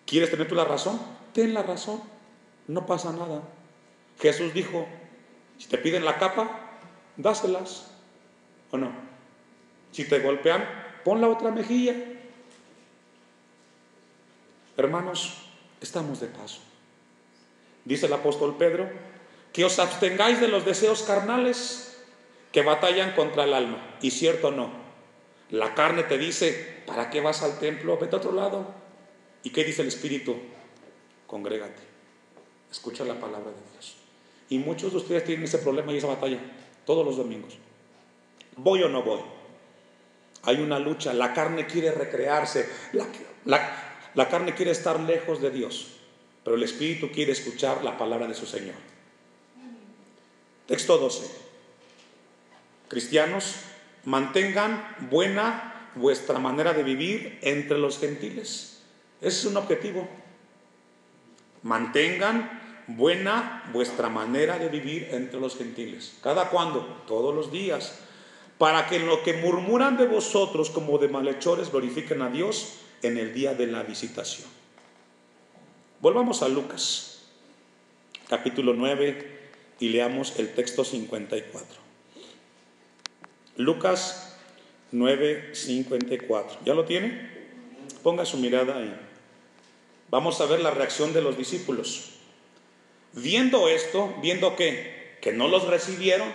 ¿Quieres 0.06 0.30
tener 0.30 0.48
tú 0.48 0.54
la 0.54 0.64
razón? 0.64 1.02
Ten 1.34 1.56
la 1.56 1.64
razón. 1.64 2.04
No 2.68 2.86
pasa 2.86 3.12
nada. 3.12 3.42
Jesús 4.20 4.54
dijo, 4.54 4.88
si 5.58 5.68
te 5.70 5.80
piden 5.80 6.06
la 6.06 6.20
capa, 6.20 6.78
dáselas. 7.16 7.88
¿O 8.70 8.78
no? 8.78 8.92
Si 9.92 10.06
te 10.06 10.20
golpean, 10.20 10.64
pon 11.04 11.20
la 11.20 11.30
otra 11.30 11.50
mejilla. 11.50 11.96
Hermanos, 14.78 15.50
estamos 15.82 16.20
de 16.20 16.28
paso. 16.28 16.67
Dice 17.88 18.08
el 18.08 18.14
apóstol 18.14 18.58
Pedro, 18.58 18.90
que 19.54 19.64
os 19.64 19.80
abstengáis 19.80 20.42
de 20.42 20.50
los 20.50 20.66
deseos 20.66 21.04
carnales 21.04 21.98
que 22.52 22.62
batallan 22.62 23.14
contra 23.14 23.46
el 23.46 23.54
alma. 23.54 23.98
Y 24.02 24.12
cierto 24.12 24.52
no. 24.52 24.70
La 25.50 25.74
carne 25.74 26.04
te 26.04 26.18
dice, 26.18 26.84
¿para 26.86 27.10
qué 27.10 27.22
vas 27.22 27.44
al 27.44 27.60
templo? 27.60 27.98
Vete 27.98 28.16
a 28.16 28.20
otro 28.20 28.34
lado. 28.34 28.68
¿Y 29.44 29.52
qué 29.52 29.64
dice 29.64 29.84
el 29.84 29.88
Espíritu? 29.88 30.36
Congrégate. 31.26 31.82
Escucha 32.70 33.06
la 33.06 33.16
palabra 33.16 33.52
de 33.52 33.72
Dios. 33.72 33.96
Y 34.50 34.60
muchos 34.60 34.92
de 34.92 34.98
ustedes 34.98 35.24
tienen 35.24 35.46
ese 35.46 35.60
problema 35.60 35.94
y 35.94 35.98
esa 35.98 36.08
batalla 36.08 36.40
todos 36.86 37.06
los 37.06 37.16
domingos. 37.16 37.58
¿Voy 38.58 38.84
o 38.84 38.90
no 38.90 39.04
voy? 39.04 39.22
Hay 40.44 40.60
una 40.62 40.80
lucha, 40.80 41.14
la 41.14 41.34
carne 41.34 41.66
quiere 41.66 41.92
recrearse, 41.92 42.68
la, 43.46 44.28
carne 44.30 44.56
quiere 44.56 44.72
estar 44.72 45.00
lejos 45.00 45.42
de 45.42 45.52
Dios, 45.52 45.97
pero 46.48 46.56
el 46.56 46.64
Espíritu 46.64 47.12
quiere 47.12 47.34
escuchar 47.34 47.84
la 47.84 47.98
palabra 47.98 48.26
de 48.26 48.34
su 48.34 48.46
Señor. 48.46 48.76
Texto 50.66 50.98
12. 50.98 51.30
Cristianos, 52.88 53.56
mantengan 54.06 54.96
buena 55.12 55.92
vuestra 55.96 56.40
manera 56.40 56.72
de 56.72 56.84
vivir 56.84 57.38
entre 57.42 57.78
los 57.78 58.00
gentiles. 58.00 58.80
Ese 59.20 59.40
es 59.40 59.46
un 59.46 59.58
objetivo. 59.58 60.08
Mantengan 61.64 62.86
buena 62.88 63.70
vuestra 63.74 64.08
manera 64.08 64.58
de 64.58 64.70
vivir 64.70 65.10
entre 65.12 65.42
los 65.42 65.58
gentiles. 65.58 66.16
¿Cada 66.24 66.50
cuándo? 66.50 67.04
Todos 67.08 67.36
los 67.36 67.52
días. 67.52 68.00
Para 68.58 68.88
que 68.88 68.96
en 68.96 69.08
lo 69.08 69.22
que 69.22 69.34
murmuran 69.34 69.98
de 69.98 70.08
vosotros 70.08 70.70
como 70.70 70.98
de 70.98 71.10
malhechores 71.10 71.72
glorifiquen 71.72 72.22
a 72.22 72.30
Dios 72.30 72.76
en 73.02 73.18
el 73.18 73.34
día 73.34 73.54
de 73.54 73.68
la 73.68 73.84
visitación. 73.84 74.57
Volvamos 76.00 76.44
a 76.44 76.48
Lucas, 76.48 77.24
capítulo 78.30 78.74
9, 78.76 79.40
y 79.80 79.90
leamos 79.90 80.38
el 80.38 80.54
texto 80.54 80.84
54. 80.84 81.66
Lucas 83.56 84.38
9, 84.92 85.56
54. 85.56 86.60
¿Ya 86.64 86.76
lo 86.76 86.86
tiene? 86.86 87.32
Ponga 88.04 88.26
su 88.26 88.38
mirada 88.38 88.78
ahí. 88.78 88.96
Vamos 90.12 90.40
a 90.40 90.46
ver 90.46 90.60
la 90.60 90.70
reacción 90.70 91.14
de 91.14 91.24
los 91.24 91.36
discípulos. 91.36 92.12
Viendo 93.14 93.68
esto, 93.68 94.14
viendo 94.22 94.56
que, 94.56 95.18
que 95.20 95.32
no 95.32 95.48
los 95.48 95.66
recibieron, 95.66 96.32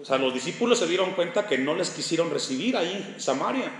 o 0.00 0.04
sea, 0.04 0.18
los 0.18 0.32
discípulos 0.32 0.78
se 0.78 0.86
dieron 0.86 1.14
cuenta 1.14 1.48
que 1.48 1.58
no 1.58 1.74
les 1.74 1.90
quisieron 1.90 2.30
recibir 2.30 2.76
ahí 2.76 3.12
en 3.12 3.20
Samaria. 3.20 3.72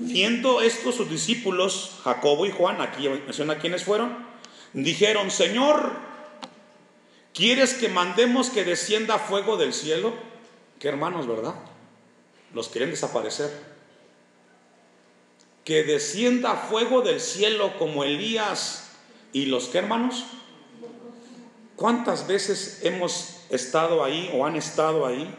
Viendo 0.00 0.60
esto, 0.60 0.92
sus 0.92 1.10
discípulos, 1.10 1.98
Jacobo 2.04 2.46
y 2.46 2.50
Juan, 2.50 2.80
aquí 2.80 3.08
menciona 3.08 3.58
quiénes 3.58 3.84
fueron, 3.84 4.26
dijeron, 4.72 5.30
Señor, 5.30 5.92
¿quieres 7.34 7.74
que 7.74 7.88
mandemos 7.88 8.50
que 8.50 8.64
descienda 8.64 9.18
fuego 9.18 9.56
del 9.56 9.72
cielo? 9.72 10.14
Qué 10.78 10.88
hermanos, 10.88 11.26
¿verdad? 11.26 11.54
Los 12.54 12.68
quieren 12.68 12.90
desaparecer. 12.90 13.50
Que 15.64 15.84
descienda 15.84 16.54
fuego 16.54 17.02
del 17.02 17.20
cielo 17.20 17.76
como 17.78 18.04
Elías 18.04 18.92
y 19.32 19.46
los 19.46 19.68
que 19.68 19.78
hermanos 19.78 20.24
¿Cuántas 21.78 22.26
veces 22.26 22.80
hemos 22.82 23.36
estado 23.50 24.02
ahí 24.02 24.28
o 24.34 24.44
han 24.44 24.56
estado 24.56 25.06
ahí 25.06 25.32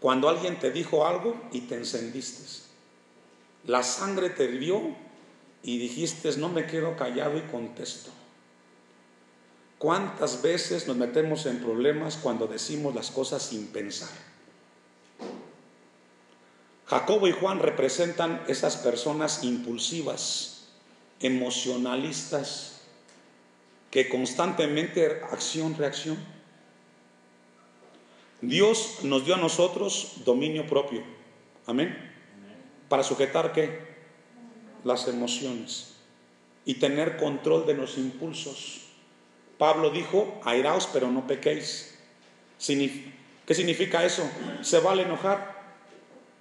cuando 0.00 0.28
alguien 0.28 0.58
te 0.58 0.72
dijo 0.72 1.06
algo 1.06 1.40
y 1.52 1.60
te 1.60 1.76
encendiste? 1.76 2.65
La 3.66 3.82
sangre 3.82 4.30
te 4.30 4.44
hirvió 4.44 4.96
y 5.62 5.78
dijiste, 5.78 6.36
no 6.36 6.48
me 6.48 6.66
quedo 6.66 6.96
callado 6.96 7.36
y 7.36 7.42
contesto. 7.42 8.10
¿Cuántas 9.78 10.40
veces 10.40 10.86
nos 10.86 10.96
metemos 10.96 11.44
en 11.46 11.58
problemas 11.58 12.16
cuando 12.16 12.46
decimos 12.46 12.94
las 12.94 13.10
cosas 13.10 13.42
sin 13.42 13.66
pensar? 13.66 14.08
Jacobo 16.86 17.26
y 17.26 17.32
Juan 17.32 17.58
representan 17.58 18.42
esas 18.46 18.76
personas 18.76 19.42
impulsivas, 19.42 20.68
emocionalistas, 21.20 22.80
que 23.90 24.08
constantemente 24.08 25.20
acción, 25.30 25.76
reacción. 25.76 26.16
Dios 28.40 28.98
nos 29.02 29.24
dio 29.24 29.34
a 29.34 29.38
nosotros 29.38 30.22
dominio 30.24 30.66
propio. 30.66 31.02
Amén. 31.66 32.15
Para 32.88 33.02
sujetar 33.02 33.52
qué? 33.52 33.96
Las 34.84 35.08
emociones 35.08 35.94
y 36.64 36.74
tener 36.74 37.16
control 37.16 37.64
de 37.66 37.74
los 37.74 37.96
impulsos. 37.96 38.82
Pablo 39.58 39.90
dijo, 39.90 40.40
airaos 40.44 40.88
pero 40.92 41.10
no 41.10 41.26
pequéis. 41.26 41.98
¿Qué 42.58 43.54
significa 43.54 44.04
eso? 44.04 44.28
Se 44.62 44.80
vale 44.80 45.02
enojar, 45.02 45.62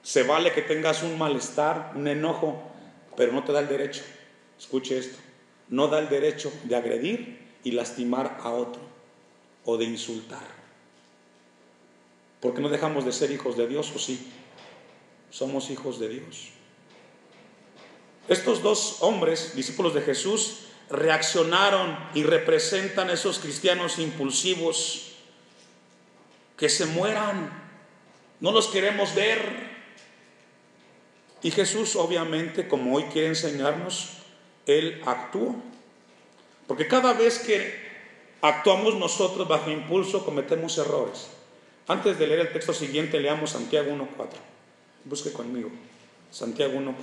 se 0.02 0.24
vale 0.24 0.52
que 0.52 0.62
tengas 0.62 1.04
un 1.04 1.18
malestar, 1.18 1.94
un 1.96 2.08
enojo, 2.08 2.62
pero 3.16 3.32
no 3.32 3.44
te 3.44 3.52
da 3.52 3.60
el 3.60 3.68
derecho. 3.68 4.04
Escuche 4.58 4.98
esto, 4.98 5.18
no 5.70 5.88
da 5.88 6.00
el 6.00 6.10
derecho 6.10 6.52
de 6.64 6.76
agredir 6.76 7.40
y 7.64 7.72
lastimar 7.72 8.40
a 8.42 8.50
otro 8.50 8.82
o 9.66 9.78
de 9.78 9.86
insultar. 9.86 10.56
Porque 12.40 12.62
no 12.62 12.70
dejamos 12.70 13.06
de 13.06 13.12
ser 13.12 13.32
hijos 13.32 13.58
de 13.58 13.68
Dios 13.68 13.92
o 13.96 14.00
sí, 14.00 14.32
somos 15.36 15.70
hijos 15.70 16.00
de 16.00 16.08
Dios. 16.08 16.48
Estos 18.30 18.64
dos 18.64 19.00
hombres, 19.02 19.54
discípulos 19.54 19.94
de 19.94 20.00
Jesús, 20.00 20.60
reaccionaron 20.90 21.98
y 22.14 22.24
representan 22.24 23.10
a 23.10 23.14
esos 23.14 23.40
cristianos 23.40 24.00
impulsivos 24.00 25.12
que 26.56 26.70
se 26.70 26.86
mueran. 26.86 27.52
No 28.40 28.54
los 28.54 28.68
queremos 28.68 29.14
ver. 29.14 29.76
Y 31.44 31.52
Jesús, 31.52 31.98
obviamente, 31.98 32.70
como 32.70 32.96
hoy 32.96 33.04
quiere 33.12 33.28
enseñarnos, 33.28 34.12
Él 34.66 35.02
actuó. 35.06 35.54
Porque 36.66 36.88
cada 36.88 37.12
vez 37.12 37.40
que 37.40 37.76
actuamos 38.42 38.96
nosotros 38.96 39.50
bajo 39.50 39.70
impulso, 39.70 40.24
cometemos 40.24 40.78
errores. 40.78 41.28
Antes 41.90 42.18
de 42.18 42.26
leer 42.26 42.40
el 42.40 42.54
texto 42.54 42.74
siguiente, 42.74 43.20
leamos 43.20 43.50
Santiago 43.50 43.92
1.4. 43.92 44.55
Busque 45.06 45.32
conmigo. 45.32 45.70
Santiago 46.32 46.74
1.4. 46.74 46.94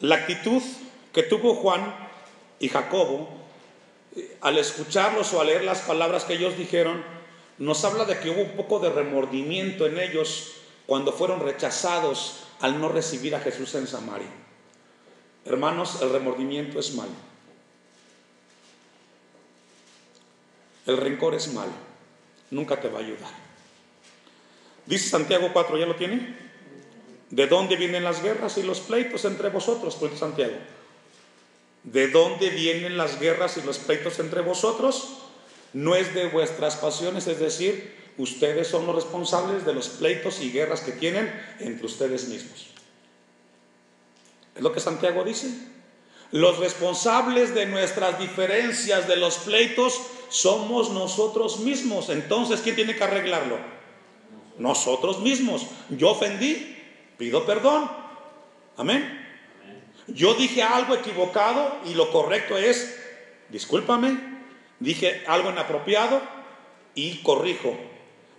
La 0.00 0.16
actitud 0.16 0.62
que 1.12 1.22
tuvo 1.22 1.54
Juan 1.54 1.94
y 2.60 2.68
Jacobo 2.68 3.28
eh, 4.16 4.36
al 4.42 4.58
escucharlos 4.58 5.32
o 5.32 5.40
al 5.40 5.48
leer 5.48 5.64
las 5.64 5.80
palabras 5.80 6.24
que 6.24 6.34
ellos 6.34 6.56
dijeron, 6.56 7.02
nos 7.58 7.84
habla 7.84 8.04
de 8.04 8.18
que 8.18 8.30
hubo 8.30 8.42
un 8.42 8.56
poco 8.56 8.78
de 8.80 8.90
remordimiento 8.90 9.86
en 9.86 9.98
ellos 9.98 10.52
cuando 10.86 11.12
fueron 11.12 11.40
rechazados 11.40 12.44
al 12.60 12.80
no 12.80 12.88
recibir 12.88 13.34
a 13.34 13.40
Jesús 13.40 13.74
en 13.74 13.86
Samaria. 13.86 14.28
Hermanos, 15.44 16.00
el 16.02 16.10
remordimiento 16.10 16.78
es 16.78 16.94
malo. 16.94 17.12
El 20.86 20.96
rencor 20.96 21.34
es 21.34 21.52
malo. 21.52 21.72
Nunca 22.54 22.80
te 22.80 22.88
va 22.88 23.00
a 23.00 23.02
ayudar. 23.02 23.30
Dice 24.86 25.08
Santiago 25.08 25.50
4, 25.52 25.76
¿ya 25.76 25.86
lo 25.86 25.96
tiene? 25.96 26.36
¿De 27.30 27.48
dónde 27.48 27.74
vienen 27.74 28.04
las 28.04 28.22
guerras 28.22 28.58
y 28.58 28.62
los 28.62 28.78
pleitos 28.78 29.24
entre 29.24 29.48
vosotros? 29.48 29.96
Pues 29.98 30.16
Santiago. 30.16 30.54
¿De 31.82 32.06
dónde 32.06 32.50
vienen 32.50 32.96
las 32.96 33.18
guerras 33.18 33.56
y 33.56 33.62
los 33.62 33.78
pleitos 33.78 34.20
entre 34.20 34.40
vosotros? 34.40 35.24
No 35.72 35.96
es 35.96 36.14
de 36.14 36.28
vuestras 36.28 36.76
pasiones, 36.76 37.26
es 37.26 37.40
decir, 37.40 37.92
ustedes 38.18 38.68
son 38.68 38.86
los 38.86 38.94
responsables 38.94 39.66
de 39.66 39.74
los 39.74 39.88
pleitos 39.88 40.40
y 40.40 40.52
guerras 40.52 40.82
que 40.82 40.92
tienen 40.92 41.28
entre 41.58 41.86
ustedes 41.86 42.28
mismos. 42.28 42.68
Es 44.54 44.62
lo 44.62 44.72
que 44.72 44.78
Santiago 44.78 45.24
dice. 45.24 45.48
Los 46.34 46.58
responsables 46.58 47.54
de 47.54 47.64
nuestras 47.66 48.18
diferencias, 48.18 49.06
de 49.06 49.14
los 49.14 49.36
pleitos, 49.36 50.00
somos 50.30 50.90
nosotros 50.90 51.60
mismos. 51.60 52.08
Entonces, 52.08 52.60
¿quién 52.60 52.74
tiene 52.74 52.96
que 52.96 53.04
arreglarlo? 53.04 53.56
Nosotros 54.58 55.20
mismos. 55.20 55.64
Yo 55.90 56.10
ofendí, 56.10 56.76
pido 57.18 57.46
perdón. 57.46 57.88
Amén. 58.76 59.24
Yo 60.08 60.34
dije 60.34 60.64
algo 60.64 60.96
equivocado 60.96 61.72
y 61.84 61.94
lo 61.94 62.10
correcto 62.10 62.58
es, 62.58 63.00
discúlpame, 63.50 64.18
dije 64.80 65.22
algo 65.28 65.50
inapropiado 65.50 66.20
y 66.96 67.18
corrijo. 67.18 67.78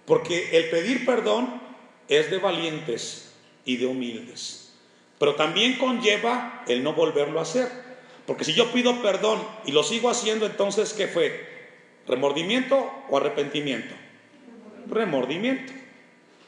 Porque 0.05 0.57
el 0.57 0.69
pedir 0.69 1.05
perdón 1.05 1.61
es 2.09 2.29
de 2.29 2.39
valientes 2.39 3.31
y 3.63 3.77
de 3.77 3.85
humildes. 3.85 4.73
Pero 5.17 5.35
también 5.35 5.77
conlleva 5.77 6.65
el 6.67 6.83
no 6.83 6.91
volverlo 6.91 7.39
a 7.39 7.43
hacer. 7.43 7.84
Porque 8.25 8.43
si 8.43 8.53
yo 8.53 8.71
pido 8.71 9.01
perdón 9.01 9.45
y 9.65 9.71
lo 9.71 9.83
sigo 9.83 10.09
haciendo, 10.09 10.45
entonces, 10.45 10.93
¿qué 10.93 11.07
fue? 11.07 11.55
¿Remordimiento 12.07 12.91
o 13.09 13.17
arrepentimiento? 13.17 13.93
Remordimiento. 14.87 15.73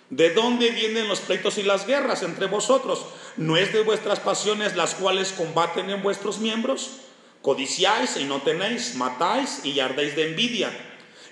¿De 0.10 0.34
dónde 0.34 0.70
vienen 0.72 1.08
los 1.08 1.20
pleitos 1.20 1.58
y 1.58 1.64
las 1.64 1.86
guerras 1.86 2.24
entre 2.24 2.48
vosotros? 2.48 3.06
¿No 3.36 3.58
es 3.58 3.74
de 3.74 3.84
vuestras 3.84 4.20
pasiones 4.20 4.76
las 4.76 4.96
cuales 4.96 5.34
combaten 5.34 5.90
en 5.90 6.02
vuestros 6.02 6.40
miembros? 6.40 7.02
Codiciáis 7.42 8.18
y 8.18 8.24
no 8.24 8.42
tenéis, 8.42 8.96
matáis 8.96 9.62
y 9.66 9.80
ardéis 9.80 10.16
de 10.16 10.30
envidia 10.30 10.72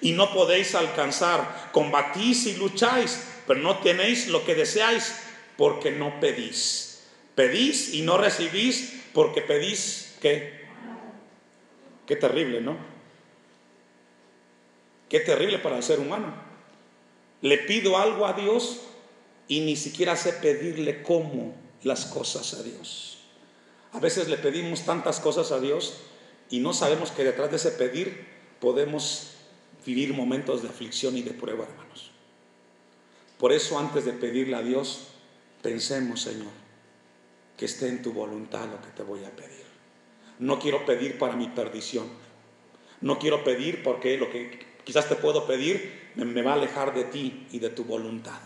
y 0.02 0.12
no 0.12 0.34
podéis 0.34 0.76
alcanzar, 0.76 1.70
combatís 1.72 2.46
y 2.48 2.56
lucháis, 2.58 3.24
pero 3.48 3.60
no 3.62 3.80
tenéis 3.80 4.28
lo 4.28 4.46
que 4.46 4.56
deseáis 4.56 5.16
porque 5.58 5.92
no 5.92 6.20
pedís. 6.20 7.08
Pedís 7.34 7.94
y 7.94 8.02
no 8.02 8.18
recibís 8.18 9.04
porque 9.14 9.42
pedís 9.42 10.05
qué? 10.26 10.52
Qué 12.08 12.16
terrible, 12.16 12.60
¿no? 12.60 12.78
Qué 15.08 15.20
terrible 15.20 15.60
para 15.60 15.78
el 15.78 15.84
ser 15.84 16.00
humano. 16.00 16.34
Le 17.44 17.60
pido 17.60 18.00
algo 18.00 18.26
a 18.26 18.34
Dios 18.34 18.82
y 19.48 19.60
ni 19.60 19.76
siquiera 19.76 20.16
sé 20.16 20.34
pedirle 20.34 21.04
cómo 21.04 21.54
las 21.84 22.06
cosas 22.06 22.56
a 22.56 22.64
Dios. 22.64 23.20
A 23.94 24.00
veces 24.00 24.28
le 24.28 24.38
pedimos 24.38 24.84
tantas 24.84 25.20
cosas 25.20 25.52
a 25.52 25.60
Dios 25.60 26.02
y 26.50 26.60
no 26.60 26.74
sabemos 26.74 27.12
que 27.12 27.24
detrás 27.24 27.52
de 27.52 27.58
ese 27.58 27.70
pedir 27.70 28.26
podemos 28.60 29.34
vivir 29.86 30.16
momentos 30.16 30.64
de 30.64 30.70
aflicción 30.70 31.16
y 31.18 31.22
de 31.22 31.32
prueba, 31.32 31.66
hermanos. 31.66 32.10
Por 33.38 33.52
eso 33.52 33.78
antes 33.78 34.06
de 34.06 34.14
pedirle 34.14 34.56
a 34.56 34.64
Dios, 34.64 35.10
pensemos, 35.62 36.24
Señor, 36.24 36.52
que 37.58 37.66
esté 37.66 37.90
en 37.90 38.02
tu 38.02 38.12
voluntad 38.12 38.68
lo 38.68 38.82
que 38.82 38.90
te 38.90 39.04
voy 39.04 39.24
a 39.24 39.30
pedir. 39.30 39.65
No 40.40 40.60
quiero 40.60 40.86
pedir 40.86 41.18
para 41.18 41.36
mi 41.36 41.48
perdición. 41.48 42.08
No 43.02 43.20
quiero 43.20 43.44
pedir 43.44 43.84
porque 43.84 44.18
lo 44.18 44.30
que 44.30 44.66
quizás 44.84 45.08
te 45.08 45.16
puedo 45.16 45.46
pedir 45.46 46.06
me, 46.16 46.42
va 46.42 46.52
a 46.52 46.56
alejar 46.56 46.94
de 46.94 47.04
ti 47.06 47.48
y 47.52 47.60
de 47.60 47.70
tu 47.70 47.84
voluntad. 47.84 48.40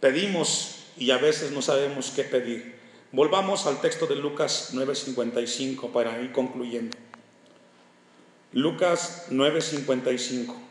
Pedimos 0.00 0.84
y 0.96 1.10
a 1.10 1.18
veces 1.18 1.50
no 1.50 1.62
sabemos 1.62 2.12
qué 2.14 2.24
pedir. 2.24 2.74
Volvamos 3.12 3.66
al 3.66 3.80
texto 3.80 4.06
de 4.06 4.16
Lucas 4.16 4.70
9:55 4.74 5.92
para 5.92 6.20
ir 6.20 6.32
concluyendo. 6.32 6.96
Lucas 8.52 9.26
9:55. 9.30 10.63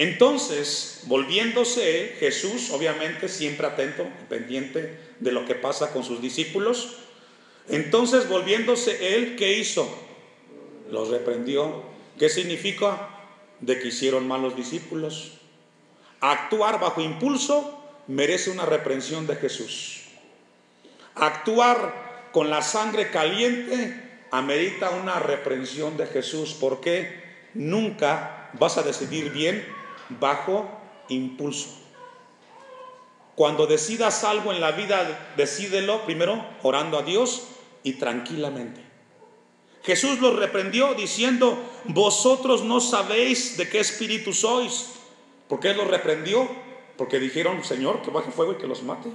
Entonces, 0.00 1.02
volviéndose 1.08 2.16
Jesús, 2.18 2.70
obviamente 2.70 3.28
siempre 3.28 3.66
atento 3.66 4.06
pendiente 4.30 4.98
de 5.20 5.30
lo 5.30 5.44
que 5.44 5.54
pasa 5.54 5.92
con 5.92 6.04
sus 6.04 6.22
discípulos, 6.22 6.96
entonces 7.68 8.26
volviéndose 8.26 9.14
él, 9.14 9.36
¿qué 9.36 9.58
hizo? 9.58 9.86
Los 10.90 11.10
reprendió. 11.10 11.82
¿Qué 12.18 12.30
significa? 12.30 13.10
De 13.60 13.78
que 13.78 13.88
hicieron 13.88 14.26
malos 14.26 14.56
discípulos. 14.56 15.32
Actuar 16.20 16.80
bajo 16.80 17.02
impulso 17.02 17.84
merece 18.06 18.48
una 18.48 18.64
reprensión 18.64 19.26
de 19.26 19.36
Jesús. 19.36 20.04
Actuar 21.14 22.30
con 22.32 22.48
la 22.48 22.62
sangre 22.62 23.10
caliente 23.10 24.22
amerita 24.30 24.88
una 24.88 25.18
reprensión 25.18 25.98
de 25.98 26.06
Jesús, 26.06 26.56
porque 26.58 27.22
nunca 27.52 28.50
vas 28.54 28.78
a 28.78 28.82
decidir 28.82 29.30
bien 29.30 29.79
bajo 30.18 30.68
impulso. 31.08 31.68
Cuando 33.34 33.66
decidas 33.66 34.24
algo 34.24 34.52
en 34.52 34.60
la 34.60 34.72
vida, 34.72 35.32
decídelo 35.36 36.04
primero 36.04 36.44
orando 36.62 36.98
a 36.98 37.02
Dios 37.02 37.48
y 37.82 37.94
tranquilamente. 37.94 38.82
Jesús 39.82 40.20
los 40.20 40.36
reprendió 40.36 40.94
diciendo, 40.94 41.58
vosotros 41.84 42.64
no 42.64 42.80
sabéis 42.80 43.56
de 43.56 43.68
qué 43.68 43.80
espíritu 43.80 44.32
sois, 44.32 45.00
¿Por 45.50 45.58
qué 45.58 45.74
los 45.74 45.88
reprendió? 45.88 46.48
Porque 46.96 47.18
dijeron, 47.18 47.64
Señor, 47.64 48.02
que 48.02 48.10
baje 48.12 48.30
fuego 48.30 48.52
y 48.52 48.54
que 48.54 48.68
los 48.68 48.84
mate. 48.84 49.10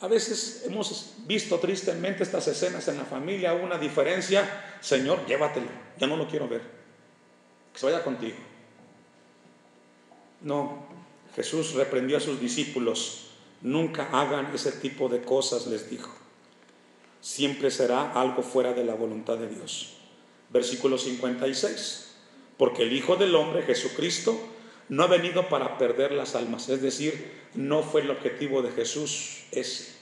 A 0.00 0.08
veces 0.08 0.62
hemos 0.64 1.16
visto 1.26 1.58
tristemente 1.58 2.22
estas 2.22 2.48
escenas 2.48 2.88
en 2.88 2.96
la 2.96 3.04
familia, 3.04 3.52
una 3.52 3.76
diferencia, 3.76 4.78
Señor, 4.80 5.26
llévatelo, 5.26 5.66
ya 5.98 6.06
no 6.06 6.16
lo 6.16 6.26
quiero 6.26 6.48
ver, 6.48 6.62
que 7.74 7.78
se 7.78 7.84
vaya 7.84 8.02
contigo. 8.02 8.36
No, 10.40 10.86
Jesús 11.34 11.74
reprendió 11.74 12.16
a 12.16 12.20
sus 12.20 12.40
discípulos, 12.40 13.26
nunca 13.60 14.08
hagan 14.12 14.52
ese 14.54 14.72
tipo 14.72 15.08
de 15.08 15.22
cosas, 15.22 15.66
les 15.66 15.90
dijo. 15.90 16.10
Siempre 17.20 17.70
será 17.70 18.12
algo 18.12 18.42
fuera 18.42 18.72
de 18.72 18.84
la 18.84 18.94
voluntad 18.94 19.36
de 19.36 19.48
Dios. 19.48 19.94
Versículo 20.50 20.96
56, 20.96 22.14
porque 22.56 22.84
el 22.84 22.92
Hijo 22.92 23.16
del 23.16 23.34
Hombre, 23.34 23.62
Jesucristo, 23.62 24.38
no 24.88 25.02
ha 25.02 25.06
venido 25.06 25.48
para 25.48 25.76
perder 25.76 26.12
las 26.12 26.34
almas, 26.34 26.68
es 26.68 26.80
decir, 26.80 27.30
no 27.54 27.82
fue 27.82 28.00
el 28.00 28.10
objetivo 28.10 28.62
de 28.62 28.72
Jesús 28.72 29.44
ese, 29.50 29.92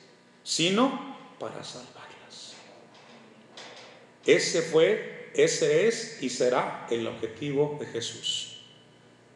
sino 0.44 1.16
para 1.40 1.64
salvarlas. 1.64 2.54
Ese 4.24 4.62
fue, 4.62 5.30
ese 5.34 5.88
es 5.88 6.22
y 6.22 6.30
será 6.30 6.86
el 6.90 7.06
objetivo 7.06 7.76
de 7.80 7.86
Jesús. 7.86 8.55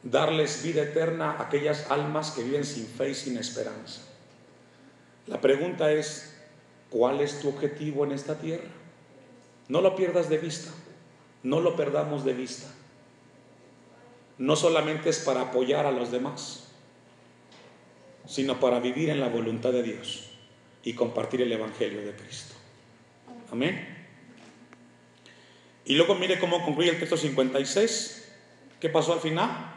Darles 0.02 0.62
vida 0.62 0.82
eterna 0.82 1.32
a 1.32 1.42
aquellas 1.44 1.90
almas 1.90 2.30
que 2.30 2.42
viven 2.42 2.64
sin 2.64 2.86
fe 2.86 3.10
y 3.10 3.14
sin 3.14 3.36
esperanza. 3.36 4.02
La 5.26 5.40
pregunta 5.40 5.92
es, 5.92 6.34
¿cuál 6.88 7.20
es 7.20 7.40
tu 7.40 7.48
objetivo 7.48 8.04
en 8.04 8.12
esta 8.12 8.38
tierra? 8.38 8.70
No 9.68 9.80
lo 9.80 9.94
pierdas 9.94 10.28
de 10.28 10.38
vista, 10.38 10.70
no 11.42 11.60
lo 11.60 11.76
perdamos 11.76 12.24
de 12.24 12.32
vista 12.32 12.66
no 14.40 14.56
solamente 14.56 15.10
es 15.10 15.18
para 15.18 15.42
apoyar 15.42 15.84
a 15.84 15.92
los 15.92 16.10
demás, 16.10 16.64
sino 18.26 18.58
para 18.58 18.80
vivir 18.80 19.10
en 19.10 19.20
la 19.20 19.28
voluntad 19.28 19.70
de 19.70 19.82
Dios 19.82 20.30
y 20.82 20.94
compartir 20.94 21.42
el 21.42 21.52
Evangelio 21.52 22.00
de 22.00 22.12
Cristo. 22.14 22.54
Amén. 23.52 23.98
Y 25.84 25.94
luego 25.94 26.14
mire 26.14 26.38
cómo 26.38 26.64
concluye 26.64 26.88
el 26.88 26.98
texto 26.98 27.18
56. 27.18 28.32
¿Qué 28.80 28.88
pasó 28.88 29.12
al 29.12 29.20
final? 29.20 29.69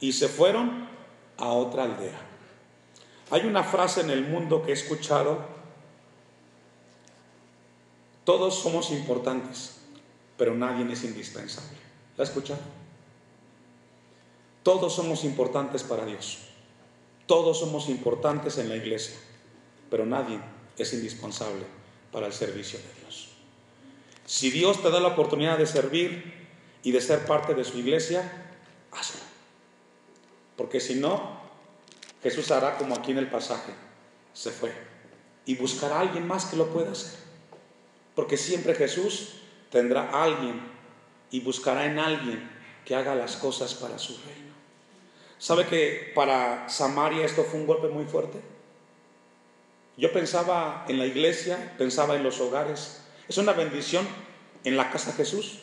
Y 0.00 0.12
se 0.12 0.28
fueron 0.28 0.88
a 1.36 1.48
otra 1.48 1.84
aldea. 1.84 2.18
Hay 3.30 3.42
una 3.46 3.62
frase 3.62 4.00
en 4.00 4.10
el 4.10 4.26
mundo 4.26 4.62
que 4.62 4.70
he 4.70 4.74
escuchado. 4.74 5.38
Todos 8.24 8.54
somos 8.54 8.90
importantes, 8.90 9.76
pero 10.36 10.54
nadie 10.54 10.90
es 10.92 11.04
indispensable. 11.04 11.78
¿La 12.16 12.24
ha 12.24 12.26
escuchado? 12.26 12.60
Todos 14.62 14.94
somos 14.94 15.24
importantes 15.24 15.82
para 15.82 16.04
Dios. 16.04 16.38
Todos 17.26 17.58
somos 17.58 17.88
importantes 17.88 18.56
en 18.58 18.70
la 18.70 18.76
iglesia, 18.76 19.16
pero 19.90 20.06
nadie 20.06 20.40
es 20.78 20.92
indispensable 20.94 21.64
para 22.10 22.26
el 22.26 22.32
servicio 22.32 22.78
de 22.78 23.00
Dios. 23.02 23.28
Si 24.24 24.50
Dios 24.50 24.82
te 24.82 24.90
da 24.90 25.00
la 25.00 25.08
oportunidad 25.08 25.58
de 25.58 25.66
servir 25.66 26.48
y 26.82 26.90
de 26.90 27.00
ser 27.00 27.26
parte 27.26 27.54
de 27.54 27.64
su 27.64 27.78
iglesia, 27.78 28.30
hazlo. 28.92 29.27
Porque 30.58 30.80
si 30.80 30.96
no, 30.96 31.38
Jesús 32.20 32.50
hará 32.50 32.76
como 32.76 32.96
aquí 32.96 33.12
en 33.12 33.18
el 33.18 33.30
pasaje, 33.30 33.72
se 34.34 34.50
fue 34.50 34.72
y 35.46 35.54
buscará 35.54 35.96
a 35.96 36.00
alguien 36.00 36.26
más 36.26 36.46
que 36.46 36.56
lo 36.56 36.66
pueda 36.66 36.92
hacer. 36.92 37.18
Porque 38.16 38.36
siempre 38.36 38.74
Jesús 38.74 39.34
tendrá 39.70 40.10
a 40.10 40.24
alguien 40.24 40.60
y 41.30 41.40
buscará 41.40 41.86
en 41.86 42.00
alguien 42.00 42.50
que 42.84 42.96
haga 42.96 43.14
las 43.14 43.36
cosas 43.36 43.72
para 43.74 43.98
su 43.98 44.14
reino. 44.14 44.52
¿Sabe 45.38 45.66
que 45.66 46.12
para 46.14 46.68
Samaria 46.68 47.24
esto 47.24 47.44
fue 47.44 47.60
un 47.60 47.66
golpe 47.66 47.86
muy 47.88 48.04
fuerte? 48.04 48.40
Yo 49.96 50.12
pensaba 50.12 50.84
en 50.88 50.98
la 50.98 51.06
iglesia, 51.06 51.74
pensaba 51.78 52.16
en 52.16 52.24
los 52.24 52.40
hogares. 52.40 53.02
¿Es 53.28 53.38
una 53.38 53.52
bendición 53.52 54.06
en 54.64 54.76
la 54.76 54.90
casa 54.90 55.12
de 55.12 55.18
Jesús? 55.18 55.60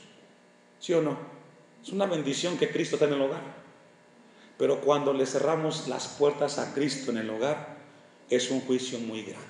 ¿Sí 0.79 0.93
o 0.93 1.01
no? 1.01 1.17
Es 1.83 1.89
una 1.89 2.05
bendición 2.05 2.57
que 2.57 2.69
Cristo 2.69 2.95
está 2.95 3.07
en 3.07 3.13
el 3.13 3.21
hogar. 3.21 3.64
Pero 4.57 4.81
cuando 4.81 5.13
le 5.13 5.25
cerramos 5.25 5.87
las 5.87 6.07
puertas 6.07 6.59
a 6.59 6.73
Cristo 6.73 7.11
en 7.11 7.17
el 7.17 7.29
hogar, 7.29 7.77
es 8.29 8.51
un 8.51 8.61
juicio 8.61 8.99
muy 8.99 9.23
grande. 9.23 9.45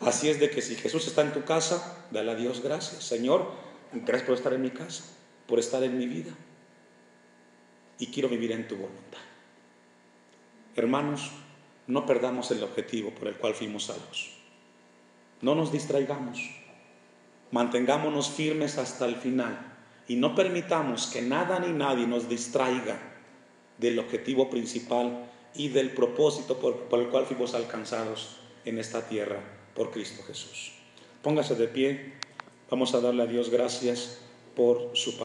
Así 0.00 0.28
es 0.28 0.40
de 0.40 0.50
que 0.50 0.62
si 0.62 0.76
Jesús 0.76 1.06
está 1.06 1.22
en 1.22 1.32
tu 1.32 1.44
casa, 1.44 2.06
dale 2.10 2.32
a 2.32 2.34
Dios 2.34 2.62
gracias. 2.62 3.04
Señor, 3.04 3.50
gracias 3.92 4.22
por 4.22 4.34
estar 4.36 4.52
en 4.52 4.62
mi 4.62 4.70
casa, 4.70 5.04
por 5.46 5.58
estar 5.58 5.82
en 5.82 5.96
mi 5.98 6.06
vida. 6.06 6.32
Y 7.98 8.06
quiero 8.08 8.28
vivir 8.28 8.52
en 8.52 8.66
tu 8.66 8.76
voluntad. 8.76 9.20
Hermanos, 10.76 11.30
no 11.86 12.06
perdamos 12.06 12.50
el 12.50 12.62
objetivo 12.62 13.10
por 13.10 13.28
el 13.28 13.34
cual 13.34 13.54
fuimos 13.54 13.84
salvos. 13.84 14.30
No 15.42 15.54
nos 15.54 15.72
distraigamos. 15.72 16.38
Mantengámonos 17.50 18.30
firmes 18.30 18.78
hasta 18.78 19.06
el 19.06 19.16
final 19.16 19.58
y 20.06 20.16
no 20.16 20.34
permitamos 20.34 21.08
que 21.08 21.20
nada 21.20 21.58
ni 21.58 21.72
nadie 21.72 22.06
nos 22.06 22.28
distraiga 22.28 23.09
del 23.80 23.98
objetivo 23.98 24.50
principal 24.50 25.30
y 25.54 25.68
del 25.68 25.90
propósito 25.90 26.58
por, 26.58 27.00
el 27.00 27.08
cual 27.08 27.26
fuimos 27.26 27.54
alcanzados 27.54 28.36
en 28.64 28.78
esta 28.78 29.08
tierra 29.08 29.40
por 29.74 29.90
Cristo 29.90 30.22
Jesús. 30.22 30.72
Póngase 31.22 31.54
de 31.54 31.66
pie. 31.66 32.12
Vamos 32.70 32.94
a 32.94 33.00
darle 33.00 33.22
a 33.22 33.26
Dios 33.26 33.50
gracias 33.50 34.18
por 34.54 34.90
su 34.94 35.16